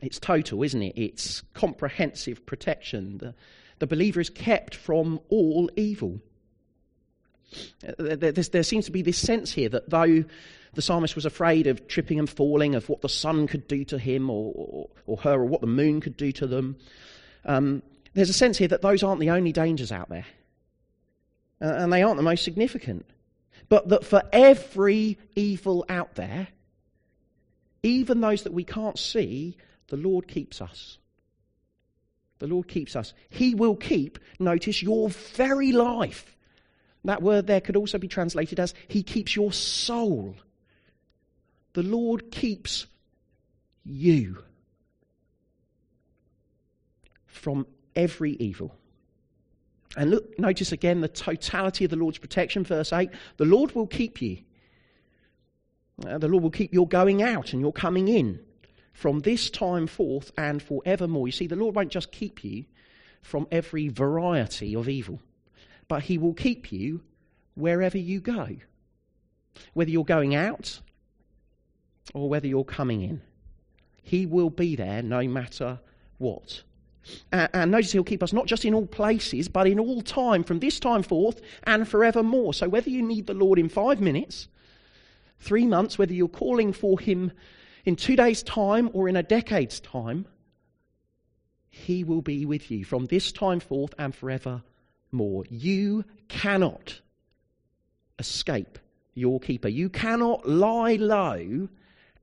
It's 0.00 0.18
total, 0.18 0.62
isn't 0.62 0.82
it? 0.82 0.96
It's 0.96 1.42
comprehensive 1.54 2.44
protection. 2.46 3.18
The, 3.18 3.34
the 3.78 3.86
believer 3.86 4.20
is 4.20 4.30
kept 4.30 4.74
from 4.74 5.20
all 5.28 5.70
evil. 5.76 6.20
Uh, 7.86 8.16
there, 8.16 8.32
there, 8.32 8.62
seems 8.62 8.84
to 8.86 8.92
be 8.92 9.02
this 9.02 9.18
sense 9.18 9.52
here 9.52 9.68
that 9.70 9.88
though 9.88 10.24
the 10.74 10.82
psalmist 10.82 11.14
was 11.14 11.24
afraid 11.24 11.66
of 11.66 11.88
tripping 11.88 12.18
and 12.18 12.28
falling, 12.28 12.74
of 12.74 12.88
what 12.88 13.00
the 13.00 13.08
sun 13.08 13.46
could 13.46 13.66
do 13.66 13.84
to 13.86 13.98
him 13.98 14.30
or, 14.30 14.52
or, 14.54 14.88
or 15.06 15.16
her, 15.18 15.34
or 15.34 15.44
what 15.46 15.60
the 15.60 15.66
moon 15.66 16.00
could 16.00 16.16
do 16.16 16.30
to 16.32 16.46
them, 16.46 16.76
um, 17.44 17.82
there's 18.14 18.30
a 18.30 18.34
sense 18.34 18.58
here 18.58 18.68
that 18.68 18.82
those 18.82 19.02
aren't 19.02 19.20
the 19.20 19.30
only 19.30 19.52
dangers 19.52 19.90
out 19.90 20.08
there. 20.08 20.26
Uh, 21.60 21.74
and 21.78 21.92
they 21.92 22.02
aren't 22.02 22.16
the 22.16 22.22
most 22.22 22.44
significant. 22.44 23.06
But 23.68 23.88
that 23.88 24.04
for 24.04 24.22
every 24.32 25.18
evil 25.34 25.84
out 25.88 26.14
there, 26.14 26.48
even 27.88 28.20
those 28.20 28.42
that 28.42 28.52
we 28.52 28.64
can't 28.64 28.98
see, 28.98 29.56
the 29.88 29.96
Lord 29.96 30.28
keeps 30.28 30.60
us. 30.60 30.98
The 32.38 32.46
Lord 32.46 32.68
keeps 32.68 32.94
us. 32.94 33.14
He 33.30 33.54
will 33.54 33.74
keep, 33.74 34.18
notice, 34.38 34.82
your 34.82 35.08
very 35.08 35.72
life. 35.72 36.36
That 37.04 37.22
word 37.22 37.46
there 37.46 37.60
could 37.60 37.76
also 37.76 37.98
be 37.98 38.08
translated 38.08 38.60
as 38.60 38.74
He 38.86 39.02
keeps 39.02 39.34
your 39.34 39.52
soul. 39.52 40.36
The 41.72 41.82
Lord 41.82 42.30
keeps 42.30 42.86
you 43.84 44.42
from 47.26 47.66
every 47.96 48.32
evil. 48.32 48.74
And 49.96 50.10
look, 50.10 50.38
notice 50.38 50.70
again 50.72 51.00
the 51.00 51.08
totality 51.08 51.84
of 51.84 51.90
the 51.90 51.96
Lord's 51.96 52.18
protection. 52.18 52.64
Verse 52.64 52.92
8 52.92 53.10
The 53.36 53.44
Lord 53.44 53.74
will 53.74 53.86
keep 53.86 54.20
you. 54.20 54.38
Uh, 56.06 56.18
the 56.18 56.28
Lord 56.28 56.42
will 56.42 56.50
keep 56.50 56.72
your 56.72 56.86
going 56.86 57.22
out 57.22 57.52
and 57.52 57.60
your 57.60 57.72
coming 57.72 58.08
in 58.08 58.40
from 58.92 59.20
this 59.20 59.50
time 59.50 59.86
forth 59.86 60.32
and 60.36 60.62
forevermore. 60.62 61.28
You 61.28 61.32
see, 61.32 61.46
the 61.46 61.56
Lord 61.56 61.74
won't 61.74 61.90
just 61.90 62.12
keep 62.12 62.44
you 62.44 62.64
from 63.22 63.46
every 63.50 63.88
variety 63.88 64.74
of 64.74 64.88
evil, 64.88 65.20
but 65.88 66.02
He 66.02 66.18
will 66.18 66.34
keep 66.34 66.70
you 66.72 67.02
wherever 67.54 67.98
you 67.98 68.20
go, 68.20 68.56
whether 69.74 69.90
you're 69.90 70.04
going 70.04 70.34
out 70.34 70.80
or 72.14 72.28
whether 72.28 72.46
you're 72.46 72.64
coming 72.64 73.02
in. 73.02 73.20
He 74.02 74.24
will 74.24 74.50
be 74.50 74.76
there 74.76 75.02
no 75.02 75.22
matter 75.28 75.80
what. 76.18 76.62
and 77.32 77.70
notice 77.70 77.92
he'll 77.92 78.04
keep 78.04 78.22
us 78.22 78.32
not 78.32 78.46
just 78.46 78.64
in 78.64 78.74
all 78.74 78.86
places, 78.86 79.48
but 79.48 79.66
in 79.66 79.78
all 79.78 80.00
time, 80.02 80.44
from 80.44 80.60
this 80.60 80.80
time 80.80 81.02
forth 81.02 81.40
and 81.64 81.86
forevermore. 81.86 82.54
So 82.54 82.68
whether 82.68 82.90
you 82.90 83.02
need 83.02 83.26
the 83.26 83.34
Lord 83.34 83.58
in 83.58 83.68
five 83.68 84.00
minutes, 84.00 84.48
three 85.38 85.66
months, 85.66 85.98
whether 85.98 86.12
you're 86.12 86.28
calling 86.28 86.72
for 86.72 86.98
him 86.98 87.32
in 87.84 87.96
two 87.96 88.16
days' 88.16 88.42
time 88.42 88.90
or 88.92 89.08
in 89.08 89.16
a 89.16 89.22
decade's 89.22 89.80
time, 89.80 90.26
He 91.70 92.04
will 92.04 92.22
be 92.22 92.44
with 92.44 92.70
you 92.70 92.84
from 92.84 93.06
this 93.06 93.32
time 93.32 93.60
forth 93.60 93.94
and 93.98 94.14
forevermore. 94.14 94.62
more. 95.12 95.44
You 95.48 96.04
cannot 96.28 97.00
escape 98.18 98.78
your 99.14 99.40
keeper. 99.40 99.68
You 99.68 99.88
cannot 99.88 100.48
lie 100.48 100.94
low 100.94 101.68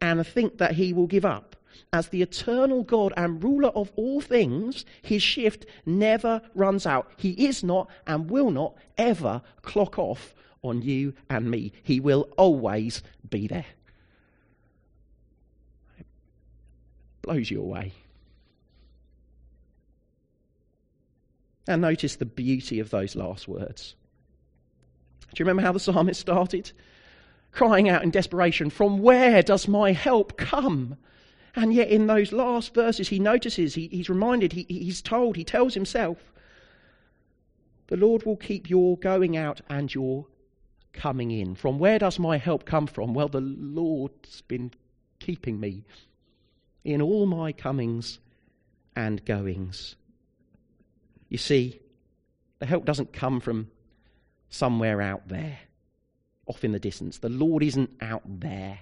and 0.02 0.28
think 0.28 0.58
that 0.58 0.74
he 0.74 0.94
will 0.94 1.08
give 1.08 1.26
up. 1.26 1.56
As 1.92 2.10
the 2.10 2.22
eternal 2.22 2.84
God 2.84 3.14
and 3.18 3.44
ruler 3.44 3.70
of 3.70 3.92
all 3.96 4.22
things, 4.22 4.86
his 5.02 5.22
shift 5.22 5.66
never 5.86 6.42
runs 6.54 6.86
out. 6.86 7.12
He 7.18 7.32
is 7.48 7.64
not 7.64 7.90
and 8.08 8.30
will 8.30 8.52
not 8.52 8.76
ever 8.98 9.42
clock 9.62 10.00
off 10.00 10.34
on 10.66 10.82
you 10.82 11.14
and 11.30 11.50
me. 11.50 11.72
He 11.84 12.00
will 12.00 12.30
always 12.38 13.04
be 13.30 13.48
there. 13.48 13.66
It 16.00 16.06
blows 17.22 17.50
you 17.50 17.62
away. 17.62 17.94
And 21.68 21.82
notice 21.82 22.16
the 22.16 22.26
beauty 22.26 22.80
of 22.80 22.90
those 22.90 23.16
last 23.16 23.48
words. 23.48 23.96
Do 25.34 25.42
you 25.42 25.46
remember 25.46 25.64
how 25.64 25.72
the 25.72 25.80
psalmist 25.80 26.20
started? 26.20 26.72
Crying 27.52 27.90
out 27.90 28.04
in 28.04 28.12
desperation, 28.12 28.70
From 28.70 29.00
where 29.00 29.42
does 29.42 29.68
my 29.68 29.92
help 29.92 30.38
come? 30.38 30.98
And 31.56 31.74
yet, 31.74 31.88
in 31.88 32.08
those 32.08 32.34
last 32.34 32.74
verses, 32.74 33.08
he 33.08 33.18
notices, 33.18 33.76
he, 33.76 33.88
he's 33.88 34.10
reminded, 34.10 34.52
he, 34.52 34.66
he's 34.68 35.02
told, 35.02 35.38
he 35.38 35.46
tells 35.46 35.74
himself, 35.74 36.34
The 37.88 37.96
Lord 37.96 38.26
will 38.26 38.36
keep 38.36 38.70
your 38.70 38.98
going 38.98 39.38
out 39.38 39.62
and 39.70 39.94
your 39.94 40.26
coming 40.96 41.32
in. 41.32 41.56
From 41.56 41.78
where 41.78 42.00
does 42.00 42.18
my 42.18 42.38
help 42.38 42.66
come 42.66 42.88
from? 42.88 43.14
Well, 43.14 43.28
the 43.28 43.42
Lord's 43.42 44.42
been 44.42 44.72
keeping 45.20 45.60
me 45.60 45.84
in 46.84 47.02
all 47.02 47.26
my 47.26 47.52
comings 47.52 48.20
and 48.96 49.24
goings. 49.26 49.96
You 51.30 51.38
see, 51.38 51.80
the 52.60 52.66
help 52.66 52.86
doesn't 52.86 53.14
come 53.14 53.40
from 53.40 53.70
somewhere 54.50 55.02
out 55.02 55.28
there, 55.28 55.60
off 56.48 56.64
in 56.64 56.72
the 56.72 56.80
distance. 56.80 57.18
The 57.18 57.30
Lord 57.30 57.62
isn't 57.62 57.92
out 58.02 58.24
there, 58.26 58.80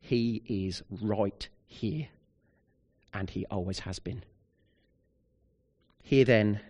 He 0.00 0.42
is 0.46 0.82
right 0.90 1.48
here, 1.64 2.08
and 3.14 3.30
He 3.30 3.46
always 3.46 3.80
has 3.80 3.98
been. 3.98 4.22
Here 6.02 6.24
then, 6.24 6.60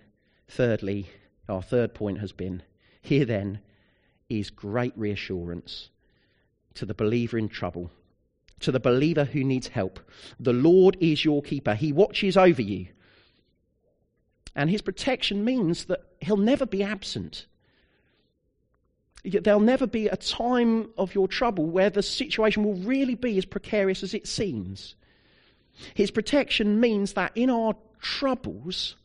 thirdly, 0.47 1.09
our 1.49 1.63
third 1.63 1.95
point 1.95 2.21
has 2.21 2.33
been 2.33 2.63
here 3.03 3.25
then 3.25 3.59
is 4.39 4.51
great 4.51 4.93
reassurance 4.97 5.91
to 6.75 6.87
the 6.87 6.95
believer 6.95 7.39
in 7.39 7.49
trouble, 7.49 7.91
to 8.61 8.73
the 8.73 8.81
believer 8.81 9.25
who 9.25 9.45
needs 9.45 9.69
help. 9.69 10.01
The 10.41 10.53
Lord 10.53 10.97
is 11.01 11.25
your 11.25 11.43
keeper, 11.43 11.75
He 11.75 11.93
watches 11.93 12.37
over 12.37 12.63
you. 12.63 12.89
And 14.55 14.71
His 14.71 14.83
protection 14.83 15.45
means 15.45 15.87
that 15.87 16.05
He'll 16.21 16.37
never 16.37 16.67
be 16.67 16.83
absent. 16.83 17.47
There'll 19.25 19.61
never 19.61 19.87
be 19.87 20.09
a 20.09 20.17
time 20.17 20.91
of 20.99 21.15
your 21.15 21.29
trouble 21.29 21.67
where 21.67 21.91
the 21.91 22.03
situation 22.03 22.65
will 22.65 22.75
really 22.75 23.15
be 23.15 23.39
as 23.39 23.45
precarious 23.45 24.03
as 24.03 24.15
it 24.15 24.27
seems. 24.27 24.97
His 25.95 26.11
protection 26.11 26.81
means 26.81 27.13
that 27.13 27.33
in 27.37 27.49
our 27.49 27.77
troubles, 28.01 28.97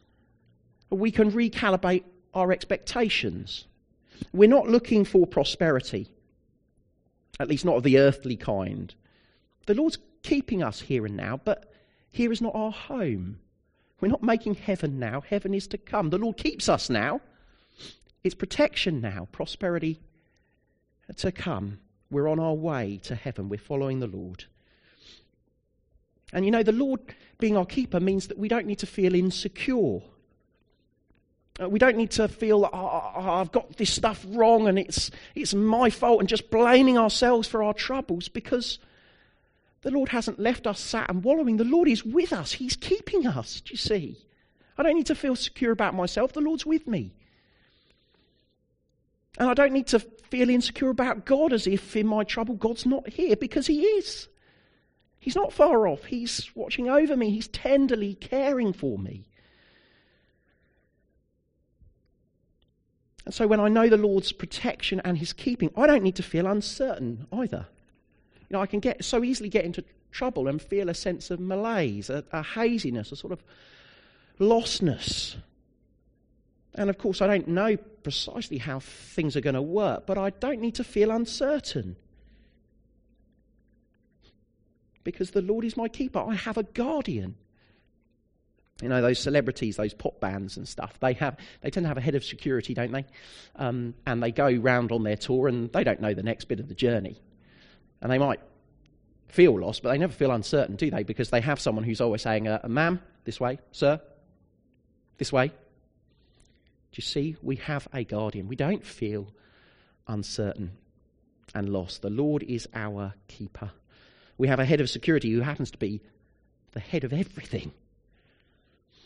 we 0.89 1.11
can 1.11 1.31
recalibrate 1.31 2.03
our 2.33 2.51
expectations. 2.51 3.65
We're 4.33 4.49
not 4.49 4.67
looking 4.67 5.05
for 5.05 5.25
prosperity, 5.27 6.11
at 7.39 7.47
least 7.47 7.65
not 7.65 7.77
of 7.77 7.83
the 7.83 7.99
earthly 7.99 8.35
kind. 8.35 8.93
The 9.65 9.73
Lord's 9.73 9.97
keeping 10.23 10.63
us 10.63 10.81
here 10.81 11.05
and 11.05 11.17
now, 11.17 11.39
but 11.43 11.71
here 12.09 12.31
is 12.31 12.41
not 12.41 12.55
our 12.55 12.71
home. 12.71 13.39
We're 13.99 14.09
not 14.09 14.23
making 14.23 14.55
heaven 14.55 14.99
now, 14.99 15.21
heaven 15.21 15.53
is 15.53 15.67
to 15.67 15.77
come. 15.77 16.09
The 16.09 16.17
Lord 16.17 16.37
keeps 16.37 16.69
us 16.69 16.89
now. 16.89 17.21
It's 18.23 18.35
protection 18.35 19.01
now, 19.01 19.27
prosperity 19.31 19.99
to 21.17 21.31
come. 21.31 21.79
We're 22.09 22.27
on 22.27 22.39
our 22.39 22.53
way 22.53 22.99
to 23.03 23.15
heaven. 23.15 23.49
We're 23.49 23.57
following 23.57 23.99
the 23.99 24.07
Lord. 24.07 24.45
And 26.33 26.45
you 26.45 26.51
know, 26.51 26.63
the 26.63 26.71
Lord 26.71 26.99
being 27.39 27.57
our 27.57 27.65
keeper 27.65 27.99
means 27.99 28.27
that 28.27 28.37
we 28.37 28.47
don't 28.47 28.65
need 28.65 28.79
to 28.79 28.85
feel 28.85 29.15
insecure. 29.15 30.01
Uh, 31.59 31.67
we 31.67 31.79
don't 31.79 31.97
need 31.97 32.11
to 32.11 32.27
feel, 32.27 32.65
oh, 32.65 32.69
oh, 32.73 33.11
oh, 33.15 33.29
I've 33.31 33.51
got 33.51 33.77
this 33.77 33.93
stuff 33.93 34.23
wrong 34.29 34.67
and 34.67 34.77
it's, 34.77 35.09
it's 35.33 35.53
my 35.53 35.89
fault 35.89 36.19
and 36.19 36.29
just 36.29 36.51
blaming 36.51 36.97
ourselves 36.97 37.47
for 37.47 37.63
our 37.63 37.73
troubles 37.73 38.29
because 38.29 38.79
the 39.81 39.91
Lord 39.91 40.09
hasn't 40.09 40.39
left 40.39 40.67
us 40.67 40.79
sat 40.79 41.09
and 41.09 41.23
wallowing. 41.23 41.57
The 41.57 41.63
Lord 41.63 41.87
is 41.87 42.03
with 42.05 42.31
us. 42.31 42.51
He's 42.51 42.75
keeping 42.75 43.25
us. 43.25 43.61
Do 43.61 43.71
you 43.71 43.77
see? 43.77 44.17
I 44.77 44.83
don't 44.83 44.95
need 44.95 45.07
to 45.07 45.15
feel 45.15 45.35
secure 45.35 45.71
about 45.71 45.95
myself. 45.95 46.33
The 46.33 46.41
Lord's 46.41 46.65
with 46.65 46.87
me. 46.87 47.13
And 49.39 49.49
I 49.49 49.53
don't 49.53 49.73
need 49.73 49.87
to 49.87 49.99
feel 49.99 50.49
insecure 50.49 50.89
about 50.89 51.25
God 51.25 51.53
as 51.53 51.67
if 51.67 51.95
in 51.95 52.07
my 52.07 52.23
trouble 52.23 52.55
God's 52.55 52.85
not 52.85 53.07
here 53.09 53.35
because 53.35 53.67
He 53.67 53.81
is. 53.81 54.27
He's 55.19 55.35
not 55.35 55.53
far 55.53 55.87
off. 55.87 56.05
He's 56.05 56.49
watching 56.55 56.89
over 56.89 57.15
me. 57.15 57.31
He's 57.31 57.47
tenderly 57.47 58.15
caring 58.15 58.73
for 58.73 58.97
me. 58.97 59.25
And 63.27 63.33
so 63.33 63.45
when 63.45 63.59
I 63.59 63.67
know 63.67 63.89
the 63.89 63.97
Lord's 63.97 64.31
protection 64.31 65.01
and 65.03 65.17
His 65.17 65.33
keeping, 65.33 65.69
I 65.75 65.85
don't 65.85 66.01
need 66.01 66.15
to 66.15 66.23
feel 66.23 66.47
uncertain 66.47 67.27
either. 67.33 67.67
You 68.39 68.53
know, 68.53 68.61
I 68.61 68.67
can 68.67 68.79
get 68.79 69.03
so 69.03 69.21
easily 69.21 69.49
get 69.49 69.65
into 69.65 69.83
trouble 70.13 70.47
and 70.47 70.61
feel 70.61 70.87
a 70.87 70.93
sense 70.93 71.29
of 71.29 71.41
malaise, 71.41 72.09
a, 72.09 72.23
a 72.31 72.41
haziness, 72.41 73.11
a 73.11 73.17
sort 73.17 73.33
of 73.33 73.43
lostness. 74.39 75.35
And 76.75 76.89
of 76.89 76.97
course, 76.97 77.21
I 77.21 77.27
don't 77.27 77.49
know 77.49 77.75
precisely 77.75 78.59
how 78.59 78.79
things 78.79 79.35
are 79.35 79.41
going 79.41 79.55
to 79.55 79.61
work, 79.61 80.05
but 80.07 80.17
I 80.17 80.29
don't 80.29 80.61
need 80.61 80.75
to 80.75 80.85
feel 80.85 81.11
uncertain. 81.11 81.97
Because 85.03 85.31
the 85.31 85.41
Lord 85.41 85.65
is 85.65 85.75
my 85.75 85.89
keeper. 85.89 86.19
I 86.19 86.35
have 86.35 86.57
a 86.57 86.63
guardian. 86.63 87.35
You 88.81 88.89
know, 88.89 89.01
those 89.01 89.19
celebrities, 89.19 89.75
those 89.75 89.93
pop 89.93 90.19
bands 90.19 90.57
and 90.57 90.67
stuff, 90.67 90.99
they, 90.99 91.13
have, 91.13 91.37
they 91.61 91.71
tend 91.71 91.85
to 91.85 91.87
have 91.87 91.97
a 91.97 92.01
head 92.01 92.15
of 92.15 92.23
security, 92.23 92.73
don't 92.73 92.91
they? 92.91 93.05
Um, 93.55 93.95
and 94.05 94.21
they 94.21 94.31
go 94.31 94.51
round 94.51 94.91
on 94.91 95.03
their 95.03 95.15
tour 95.15 95.47
and 95.47 95.71
they 95.73 95.83
don't 95.83 95.99
know 95.99 96.13
the 96.13 96.23
next 96.23 96.45
bit 96.45 96.59
of 96.59 96.67
the 96.67 96.75
journey. 96.75 97.19
And 98.01 98.11
they 98.11 98.19
might 98.19 98.39
feel 99.29 99.59
lost, 99.59 99.81
but 99.81 99.89
they 99.89 99.97
never 99.97 100.13
feel 100.13 100.31
uncertain, 100.31 100.75
do 100.75 100.91
they? 100.91 101.03
Because 101.03 101.31
they 101.31 101.41
have 101.41 101.59
someone 101.59 101.83
who's 101.83 102.01
always 102.01 102.21
saying, 102.21 102.47
uh, 102.47 102.59
Ma'am, 102.67 103.01
this 103.25 103.39
way, 103.39 103.57
sir, 103.71 103.99
this 105.17 105.33
way, 105.33 105.47
Do 105.47 105.53
you 106.93 107.03
see? 107.03 107.35
We 107.41 107.57
have 107.57 107.87
a 107.93 108.03
guardian. 108.03 108.47
We 108.47 108.55
don't 108.55 108.85
feel 108.85 109.27
uncertain 110.07 110.71
and 111.53 111.69
lost. 111.69 112.01
The 112.01 112.09
Lord 112.09 112.43
is 112.43 112.67
our 112.73 113.13
keeper. 113.27 113.71
We 114.37 114.47
have 114.47 114.59
a 114.59 114.65
head 114.65 114.81
of 114.81 114.89
security 114.89 115.31
who 115.31 115.41
happens 115.41 115.71
to 115.71 115.77
be 115.77 116.01
the 116.71 116.79
head 116.79 117.03
of 117.03 117.13
everything. 117.13 117.71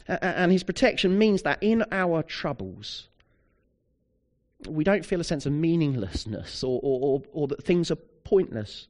And 0.08 0.52
his 0.52 0.64
protection 0.64 1.18
means 1.18 1.44
that 1.44 1.60
in 1.62 1.86
our 1.92 2.24
troubles, 2.24 3.08
we 4.68 4.84
don't 4.84 5.06
feel 5.06 5.22
a 5.22 5.24
sense 5.24 5.46
of 5.46 5.54
meaninglessness 5.54 6.64
or, 6.64 6.80
or, 6.84 7.22
or, 7.34 7.48
that 7.48 7.64
things 7.64 7.92
are 7.92 7.98
pointless. 8.24 8.88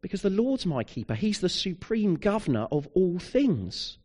Because 0.00 0.22
the 0.22 0.30
Lord's 0.30 0.66
my 0.66 0.84
keeper. 0.84 1.14
He's 1.14 1.40
the 1.40 1.48
supreme 1.48 2.14
governor 2.14 2.68
of 2.70 2.88
all 2.94 3.18
things. 3.18 3.98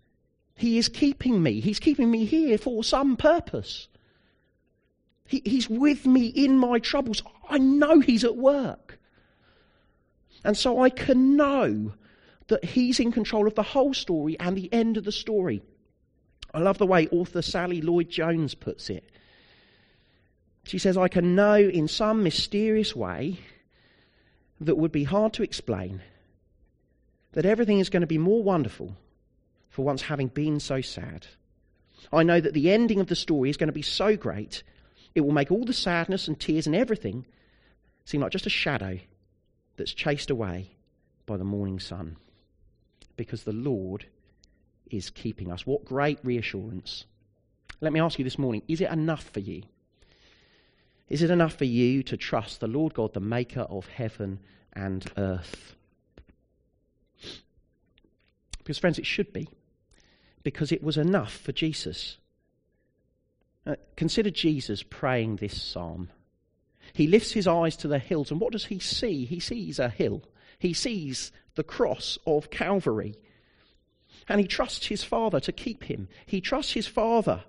He 0.55 0.77
is 0.77 0.89
keeping 0.89 1.41
me. 1.41 1.59
He's 1.59 1.79
keeping 1.79 2.09
me 2.09 2.25
here 2.25 2.57
for 2.57 2.83
some 2.83 3.15
purpose. 3.15 3.87
He, 5.25 5.41
he's 5.45 5.69
with 5.69 6.05
me 6.05 6.27
in 6.27 6.57
my 6.57 6.79
troubles. 6.79 7.23
I 7.49 7.57
know 7.57 7.99
He's 7.99 8.23
at 8.23 8.35
work. 8.35 8.99
And 10.43 10.57
so 10.57 10.81
I 10.81 10.89
can 10.89 11.35
know 11.35 11.93
that 12.47 12.63
He's 12.63 12.99
in 12.99 13.11
control 13.11 13.47
of 13.47 13.55
the 13.55 13.63
whole 13.63 13.93
story 13.93 14.37
and 14.39 14.57
the 14.57 14.71
end 14.73 14.97
of 14.97 15.03
the 15.03 15.11
story. 15.11 15.61
I 16.53 16.59
love 16.59 16.77
the 16.77 16.85
way 16.85 17.07
author 17.07 17.41
Sally 17.41 17.81
Lloyd 17.81 18.09
Jones 18.09 18.53
puts 18.53 18.89
it. 18.89 19.03
She 20.65 20.77
says, 20.77 20.97
I 20.97 21.07
can 21.07 21.35
know 21.35 21.55
in 21.55 21.87
some 21.87 22.23
mysterious 22.23 22.95
way 22.95 23.39
that 24.61 24.77
would 24.77 24.91
be 24.91 25.03
hard 25.03 25.33
to 25.33 25.43
explain 25.43 26.01
that 27.33 27.45
everything 27.45 27.79
is 27.79 27.89
going 27.89 28.01
to 28.01 28.07
be 28.07 28.17
more 28.17 28.43
wonderful 28.43 28.95
for 29.69 29.83
once 29.83 30.03
having 30.03 30.27
been 30.27 30.59
so 30.59 30.81
sad. 30.81 31.27
I 32.11 32.23
know 32.23 32.39
that 32.39 32.53
the 32.53 32.71
ending 32.71 32.99
of 32.99 33.07
the 33.07 33.15
story 33.15 33.49
is 33.49 33.57
going 33.57 33.67
to 33.67 33.73
be 33.73 33.81
so 33.81 34.15
great, 34.15 34.63
it 35.15 35.21
will 35.21 35.31
make 35.31 35.51
all 35.51 35.65
the 35.65 35.73
sadness 35.73 36.27
and 36.27 36.39
tears 36.39 36.67
and 36.67 36.75
everything 36.75 37.25
seem 38.05 38.21
like 38.21 38.31
just 38.31 38.45
a 38.45 38.51
shadow 38.51 38.99
that's 39.77 39.93
chased 39.93 40.29
away 40.29 40.71
by 41.25 41.37
the 41.37 41.43
morning 41.43 41.79
sun. 41.79 42.17
Because 43.15 43.43
the 43.43 43.53
Lord 43.53 44.05
is 44.89 45.09
keeping 45.09 45.51
us. 45.51 45.65
What 45.65 45.85
great 45.85 46.19
reassurance. 46.23 47.05
Let 47.81 47.93
me 47.93 47.99
ask 47.99 48.17
you 48.17 48.23
this 48.23 48.39
morning 48.39 48.63
is 48.67 48.81
it 48.81 48.89
enough 48.89 49.23
for 49.23 49.39
you? 49.39 49.63
Is 51.09 51.21
it 51.21 51.29
enough 51.29 51.55
for 51.55 51.65
you 51.65 52.01
to 52.03 52.17
trust 52.17 52.59
the 52.59 52.67
Lord 52.67 52.93
God, 52.93 53.13
the 53.13 53.19
maker 53.19 53.61
of 53.61 53.87
heaven 53.87 54.39
and 54.73 55.05
earth? 55.17 55.75
Because, 58.57 58.77
friends, 58.77 58.97
it 58.97 59.05
should 59.05 59.33
be 59.33 59.47
because 60.43 60.71
it 60.71 60.83
was 60.83 60.97
enough 60.97 61.33
for 61.33 61.51
Jesus. 61.51 62.17
Uh, 63.65 63.75
consider 63.95 64.29
Jesus 64.29 64.83
praying 64.83 65.37
this 65.37 65.61
psalm. 65.61 66.09
He 66.93 67.07
lifts 67.07 67.31
his 67.31 67.47
eyes 67.47 67.75
to 67.77 67.87
the 67.87 67.99
hills, 67.99 68.29
and 68.29 68.39
what 68.39 68.51
does 68.51 68.65
he 68.65 68.79
see? 68.79 69.25
He 69.25 69.39
sees 69.39 69.79
a 69.79 69.89
hill. 69.89 70.21
He 70.63 70.71
sees 70.71 71.33
the 71.55 71.63
cross 71.63 72.17
of 72.25 72.49
Calvary. 72.49 73.15
And 74.29 74.39
he 74.39 74.47
trusts 74.47 74.85
his 74.85 75.03
Father 75.03 75.41
to 75.41 75.51
keep 75.51 75.83
him. 75.83 76.07
He 76.25 76.39
trusts 76.39 76.71
his 76.71 76.87
Father 76.87 77.43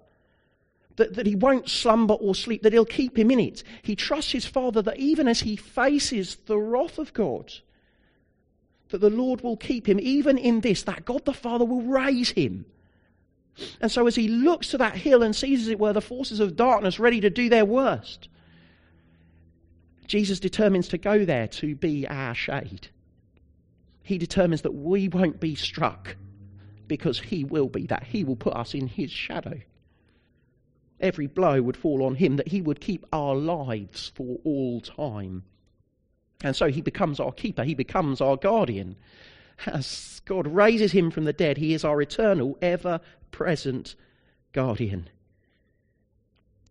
that, 0.97 1.15
that 1.15 1.25
he 1.25 1.37
won't 1.37 1.69
slumber 1.69 2.15
or 2.15 2.35
sleep, 2.35 2.65
that 2.65 2.73
he'll 2.73 2.85
keep 2.85 3.17
him 3.17 3.31
in 3.31 3.39
it. 3.39 3.63
He 3.83 3.95
trusts 3.95 4.33
his 4.33 4.47
Father 4.47 4.83
that 4.83 4.99
even 4.99 5.29
as 5.29 5.43
he 5.43 5.55
faces 5.55 6.39
the 6.47 6.59
wrath 6.59 6.99
of 6.99 7.13
God, 7.13 7.53
that 8.89 9.01
the 9.01 9.11
Lord 9.11 9.43
will 9.43 9.57
keep 9.57 9.89
him, 9.89 10.01
even 10.01 10.37
in 10.37 10.61
this, 10.63 10.83
that 10.83 11.05
God 11.05 11.25
the 11.25 11.33
Father 11.33 11.65
will 11.65 11.83
raise 11.83 12.31
him. 12.31 12.67
And 13.81 13.93
so 13.93 14.09
as 14.09 14.17
he 14.17 14.27
looks 14.27 14.71
to 14.71 14.79
that 14.79 14.97
hill 14.97 15.23
and 15.23 15.37
sees, 15.37 15.63
as 15.63 15.69
it 15.69 15.79
were, 15.79 15.93
the 15.93 16.01
forces 16.01 16.41
of 16.41 16.57
darkness 16.57 16.99
ready 16.99 17.21
to 17.21 17.31
do 17.31 17.49
their 17.49 17.65
worst, 17.65 18.29
Jesus 20.09 20.41
determines 20.41 20.89
to 20.89 20.99
go 20.99 21.25
there 21.25 21.47
to 21.47 21.77
be 21.77 22.09
our 22.09 22.35
shade. 22.35 22.89
He 24.05 24.19
determines 24.19 24.63
that 24.63 24.75
we 24.75 25.09
won't 25.09 25.41
be 25.41 25.57
struck 25.57 26.17
because 26.87 27.19
he 27.19 27.45
will 27.45 27.69
be, 27.69 27.87
that 27.89 28.05
he 28.05 28.23
will 28.23 28.37
put 28.37 28.55
us 28.55 28.75
in 28.75 28.87
his 28.87 29.11
shadow 29.11 29.61
every 31.05 31.27
blow 31.27 31.61
would 31.63 31.77
fall 31.77 32.03
on 32.03 32.15
him, 32.17 32.37
that 32.37 32.49
he 32.49 32.61
would 32.61 32.81
keep 32.81 33.05
our 33.13 33.37
lives 33.37 34.11
for 34.15 34.39
all 34.45 34.81
time. 34.81 35.45
And 36.43 36.57
so 36.57 36.69
he 36.69 36.81
becomes 36.81 37.21
our 37.21 37.33
keeper, 37.33 37.63
he 37.63 37.75
becomes 37.75 38.21
our 38.21 38.37
guardian. 38.37 38.97
As 39.67 40.21
God 40.25 40.47
raises 40.47 40.93
him 40.93 41.11
from 41.11 41.25
the 41.25 41.33
dead, 41.33 41.59
he 41.59 41.75
is 41.75 41.85
our 41.85 42.01
eternal, 42.03 42.59
ever 42.61 43.01
present 43.31 43.95
guardian. 44.53 45.09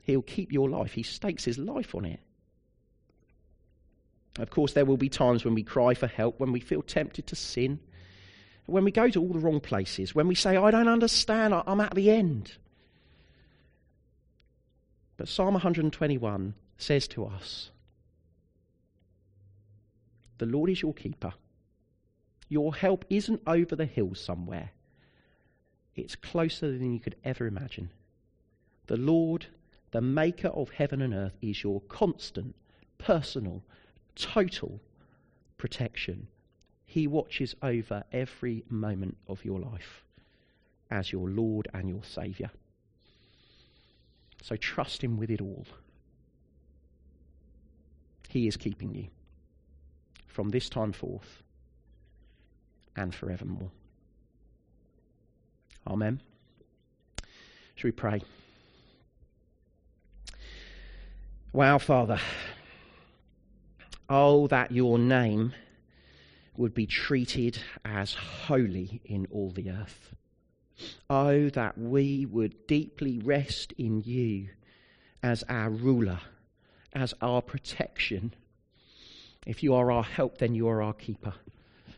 He'll 0.01 0.21
keep 0.21 0.51
your 0.51 0.69
life, 0.69 0.93
he 0.93 1.03
stakes 1.03 1.45
his 1.45 1.57
life 1.57 1.95
on 1.95 2.05
it. 2.05 2.19
Of 4.39 4.49
course, 4.49 4.73
there 4.73 4.85
will 4.85 4.97
be 4.97 5.09
times 5.09 5.45
when 5.45 5.53
we 5.53 5.63
cry 5.63 5.93
for 5.93 6.07
help, 6.07 6.39
when 6.39 6.51
we 6.51 6.59
feel 6.59 6.81
tempted 6.81 7.27
to 7.27 7.35
sin, 7.35 7.79
when 8.65 8.83
we 8.83 8.91
go 8.91 9.09
to 9.09 9.21
all 9.21 9.33
the 9.33 9.39
wrong 9.39 9.59
places, 9.59 10.15
when 10.15 10.27
we 10.27 10.35
say, 10.35 10.57
I 10.57 10.71
don't 10.71 10.87
understand, 10.87 11.53
I'm 11.53 11.81
at 11.81 11.93
the 11.93 12.09
end. 12.09 12.53
But 15.17 15.27
Psalm 15.27 15.53
121 15.53 16.55
says 16.77 17.07
to 17.09 17.25
us 17.25 17.69
The 20.39 20.45
Lord 20.45 20.69
is 20.69 20.81
your 20.81 20.93
keeper. 20.93 21.33
Your 22.49 22.75
help 22.75 23.05
isn't 23.09 23.41
over 23.47 23.75
the 23.75 23.85
hills 23.85 24.19
somewhere, 24.19 24.71
it's 25.95 26.15
closer 26.15 26.71
than 26.71 26.93
you 26.93 26.99
could 26.99 27.15
ever 27.23 27.45
imagine. 27.45 27.89
The 28.87 28.97
Lord, 28.97 29.47
the 29.91 30.01
maker 30.01 30.49
of 30.49 30.71
heaven 30.71 31.01
and 31.01 31.13
earth, 31.13 31.37
is 31.41 31.63
your 31.63 31.81
constant, 31.81 32.55
personal, 32.97 33.63
total 34.15 34.79
protection. 35.57 36.27
He 36.85 37.07
watches 37.07 37.55
over 37.61 38.03
every 38.11 38.63
moment 38.69 39.17
of 39.27 39.43
your 39.43 39.59
life 39.59 40.03
as 40.91 41.11
your 41.11 41.29
Lord 41.29 41.67
and 41.73 41.89
your 41.89 42.03
Saviour. 42.03 42.51
So 44.41 44.55
trust 44.55 45.03
Him 45.03 45.17
with 45.17 45.31
it 45.31 45.41
all. 45.41 45.65
He 48.29 48.47
is 48.47 48.57
keeping 48.57 48.93
you 48.93 49.07
from 50.27 50.49
this 50.49 50.69
time 50.69 50.91
forth 50.91 51.43
and 52.95 53.13
forevermore. 53.13 53.71
Amen. 55.87 56.21
Shall 57.75 57.87
we 57.87 57.91
pray? 57.91 58.21
Wow, 61.51 61.77
Father. 61.77 62.19
Oh, 64.09 64.47
that 64.47 64.71
your 64.71 64.99
name 64.99 65.53
would 66.55 66.73
be 66.73 66.85
treated 66.85 67.57
as 67.83 68.13
holy 68.13 69.01
in 69.05 69.27
all 69.31 69.49
the 69.49 69.71
earth. 69.71 70.13
Oh, 71.09 71.49
that 71.49 71.77
we 71.77 72.25
would 72.25 72.67
deeply 72.67 73.19
rest 73.19 73.73
in 73.77 74.01
you 74.01 74.49
as 75.21 75.43
our 75.49 75.69
ruler, 75.69 76.19
as 76.93 77.13
our 77.21 77.41
protection. 77.41 78.33
If 79.45 79.63
you 79.63 79.73
are 79.73 79.91
our 79.91 80.03
help, 80.03 80.37
then 80.37 80.55
you 80.55 80.67
are 80.67 80.81
our 80.81 80.93
keeper. 80.93 81.33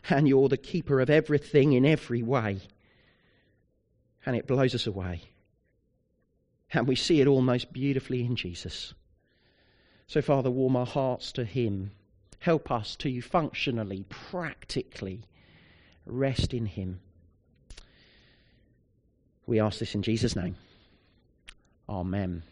And 0.08 0.28
you're 0.28 0.48
the 0.48 0.56
keeper 0.56 1.00
of 1.00 1.10
everything 1.10 1.72
in 1.72 1.84
every 1.84 2.22
way. 2.22 2.60
And 4.24 4.36
it 4.36 4.46
blows 4.46 4.74
us 4.74 4.86
away. 4.86 5.22
And 6.72 6.86
we 6.86 6.96
see 6.96 7.20
it 7.20 7.26
all 7.26 7.42
most 7.42 7.72
beautifully 7.72 8.24
in 8.24 8.36
Jesus. 8.36 8.94
So, 10.06 10.22
Father, 10.22 10.50
warm 10.50 10.76
our 10.76 10.86
hearts 10.86 11.32
to 11.32 11.44
Him. 11.44 11.90
Help 12.38 12.70
us 12.70 12.94
to 12.96 13.08
functionally, 13.22 14.04
practically 14.08 15.22
rest 16.04 16.54
in 16.54 16.66
Him. 16.66 17.00
We 19.46 19.60
ask 19.60 19.78
this 19.78 19.94
in 19.94 20.02
Jesus' 20.02 20.36
name. 20.36 20.56
Amen. 21.88 22.42